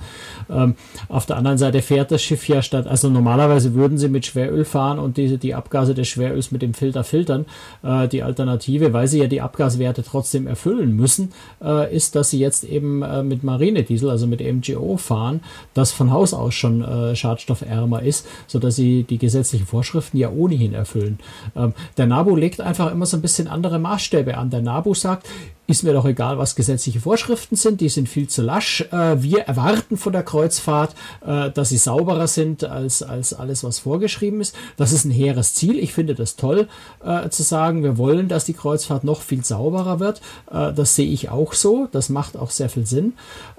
[0.50, 0.76] Ähm,
[1.08, 4.66] auf der anderen Seite fährt das Schiff ja statt, also normalerweise würden sie mit Schweröl
[4.66, 7.46] fahren und diese, die Abgase des Schweröls mit dem Filter filtern.
[7.84, 11.32] Äh, die Alternative, weil sie ja die Abgaswerte trotzdem erfüllen müssen,
[11.64, 15.42] äh, ist, dass sie jetzt eben äh, mit Marinediesel, also mit MGO fahren,
[15.74, 20.74] das von Haus aus schon äh, schadstoffärmer ist, sodass sie die gesetzlichen Vorschriften ja ohnehin
[20.74, 21.20] erfüllen.
[21.56, 24.52] Ähm, der NABU legt einfach immer immer so ein bisschen andere Maßstäbe an.
[24.52, 25.28] Der NABU sagt,
[25.72, 28.82] ist mir doch egal, was gesetzliche Vorschriften sind, die sind viel zu lasch.
[28.92, 30.94] Äh, wir erwarten von der Kreuzfahrt,
[31.26, 34.54] äh, dass sie sauberer sind als, als alles, was vorgeschrieben ist.
[34.76, 35.80] Das ist ein hehres Ziel.
[35.80, 36.68] Ich finde das toll,
[37.06, 40.22] äh, zu sagen, wir wollen, dass die Kreuzfahrt noch viel sauberer wird.
[40.52, 41.88] das sehe ich auch so.
[41.92, 43.14] Das macht auch sehr viel Sinn.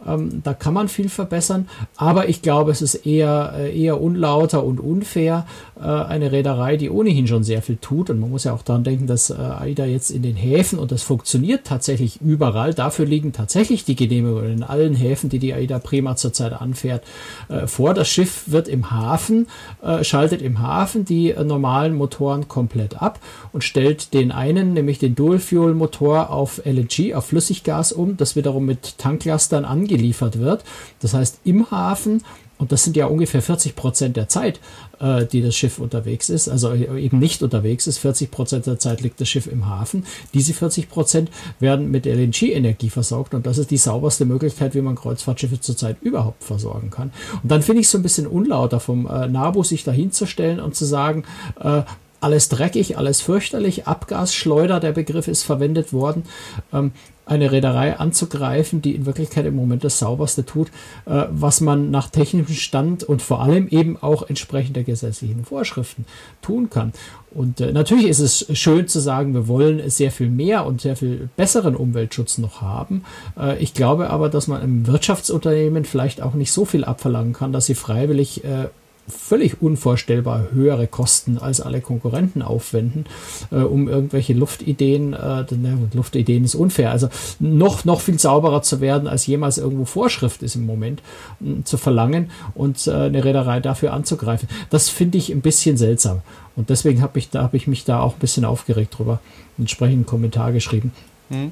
[0.07, 1.69] Ähm, da kann man viel verbessern.
[1.97, 5.47] Aber ich glaube, es ist eher, eher unlauter und unfair,
[5.77, 8.11] eine Reederei, die ohnehin schon sehr viel tut.
[8.11, 11.03] Und man muss ja auch daran denken, dass AIDA jetzt in den Häfen, und das
[11.03, 12.73] funktioniert tatsächlich, überall.
[12.75, 17.05] Dafür liegen tatsächlich die Genehmigungen in allen Häfen, die die AIDA Prima zurzeit anfährt,
[17.49, 17.95] äh, vor.
[17.95, 19.49] Das Schiff wird im Hafen,
[19.83, 23.21] äh, schaltet im Hafen die äh, normalen Motoren komplett ab
[23.53, 28.99] und stellt den einen, nämlich den Dual-Fuel-Motor auf LNG, auf Flüssiggas um, das wiederum mit
[28.99, 30.65] Tanklastern angeliefert wird.
[31.01, 32.23] Das heißt, im Hafen
[32.63, 34.61] und das sind ja ungefähr 40 Prozent der Zeit,
[35.01, 37.99] äh, die das Schiff unterwegs ist, also eben nicht unterwegs ist.
[37.99, 40.07] 40 Prozent der Zeit liegt das Schiff im Hafen.
[40.33, 44.95] Diese 40 Prozent werden mit LNG-Energie versorgt und das ist die sauberste Möglichkeit, wie man
[44.95, 47.11] Kreuzfahrtschiffe zurzeit überhaupt versorgen kann.
[47.43, 50.77] Und dann finde ich es so ein bisschen unlauter vom äh, NABU, sich dahinzustellen und
[50.77, 51.25] zu sagen,
[51.61, 51.83] äh,
[52.23, 56.25] alles dreckig, alles fürchterlich, Abgasschleuder, der Begriff ist verwendet worden.
[56.73, 56.93] Ähm,
[57.25, 60.69] eine Reederei anzugreifen, die in Wirklichkeit im Moment das sauberste tut,
[61.07, 66.05] äh, was man nach technischem Stand und vor allem eben auch entsprechend der gesetzlichen Vorschriften
[66.43, 66.93] tun kann.
[67.31, 70.97] Und äh, natürlich ist es schön zu sagen, wir wollen sehr viel mehr und sehr
[70.97, 73.05] viel besseren Umweltschutz noch haben.
[73.39, 77.53] Äh, ich glaube aber, dass man im Wirtschaftsunternehmen vielleicht auch nicht so viel abverlangen kann,
[77.53, 78.69] dass sie freiwillig äh,
[79.09, 83.07] völlig unvorstellbar höhere Kosten als alle Konkurrenten aufwenden,
[83.51, 87.09] äh, um irgendwelche Luftideen, äh, ne, Luftideen ist unfair, also
[87.41, 91.03] noch, noch viel sauberer zu werden, als jemals irgendwo Vorschrift ist im Moment,
[91.41, 94.49] äh, zu verlangen und äh, eine Reederei dafür anzugreifen.
[94.71, 96.23] Das finde ich ein bisschen seltsam.
[96.55, 99.21] Und deswegen habe ich, da, hab ich mich da auch ein bisschen aufgeregt drüber,
[99.59, 100.93] entsprechend einen Kommentar geschrieben.
[101.29, 101.51] Hm.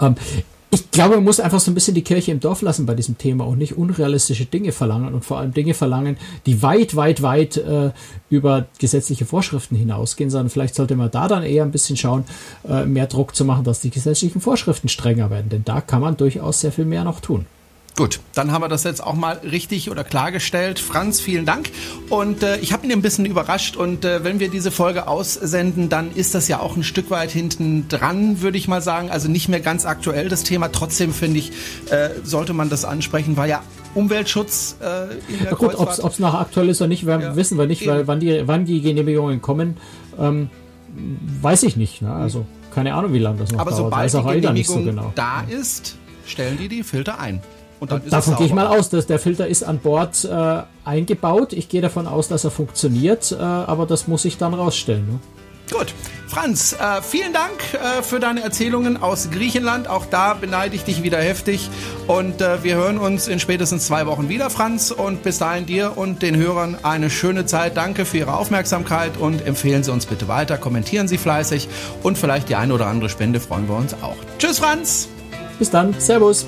[0.00, 0.14] Ähm,
[0.72, 3.18] ich glaube, man muss einfach so ein bisschen die Kirche im Dorf lassen bei diesem
[3.18, 6.16] Thema und nicht unrealistische Dinge verlangen und vor allem Dinge verlangen,
[6.46, 7.90] die weit, weit, weit äh,
[8.28, 12.24] über gesetzliche Vorschriften hinausgehen, sondern vielleicht sollte man da dann eher ein bisschen schauen,
[12.68, 16.16] äh, mehr Druck zu machen, dass die gesetzlichen Vorschriften strenger werden, denn da kann man
[16.16, 17.46] durchaus sehr viel mehr noch tun.
[18.00, 20.78] Gut, dann haben wir das jetzt auch mal richtig oder klargestellt.
[20.78, 21.70] Franz, vielen Dank.
[22.08, 23.76] Und äh, ich habe ihn ein bisschen überrascht.
[23.76, 27.30] Und äh, wenn wir diese Folge aussenden, dann ist das ja auch ein Stück weit
[27.30, 29.10] hinten dran, würde ich mal sagen.
[29.10, 30.72] Also nicht mehr ganz aktuell das Thema.
[30.72, 31.52] Trotzdem finde ich,
[31.90, 33.62] äh, sollte man das ansprechen, weil ja
[33.94, 37.58] Umweltschutz äh, in der ja, gut, Ob es noch aktuell ist oder nicht, ja, wissen
[37.58, 39.76] wir nicht, weil wann die, wann die Genehmigungen kommen,
[40.18, 40.48] ähm,
[41.42, 42.00] weiß ich nicht.
[42.00, 42.10] Ne?
[42.10, 43.92] Also keine Ahnung, wie lange das noch Aber dauert.
[43.92, 45.12] Aber sobald die Genehmigung so genau.
[45.16, 47.42] da ist, stellen die die Filter ein.
[47.80, 51.52] Und dann Davon gehe ich mal aus, dass der Filter ist an Bord äh, eingebaut.
[51.52, 55.06] Ich gehe davon aus, dass er funktioniert, äh, aber das muss ich dann rausstellen.
[55.06, 55.18] Ne?
[55.70, 55.94] Gut.
[56.26, 59.88] Franz, äh, vielen Dank äh, für deine Erzählungen aus Griechenland.
[59.88, 61.68] Auch da beneide ich dich wieder heftig.
[62.06, 64.90] Und äh, wir hören uns in spätestens zwei Wochen wieder, Franz.
[64.90, 67.76] Und bis dahin dir und den Hörern eine schöne Zeit.
[67.76, 70.56] Danke für Ihre Aufmerksamkeit und empfehlen Sie uns bitte weiter.
[70.56, 71.68] Kommentieren Sie fleißig
[72.02, 74.16] und vielleicht die eine oder andere Spende freuen wir uns auch.
[74.38, 75.08] Tschüss, Franz.
[75.58, 75.94] Bis dann.
[75.98, 76.46] Servus.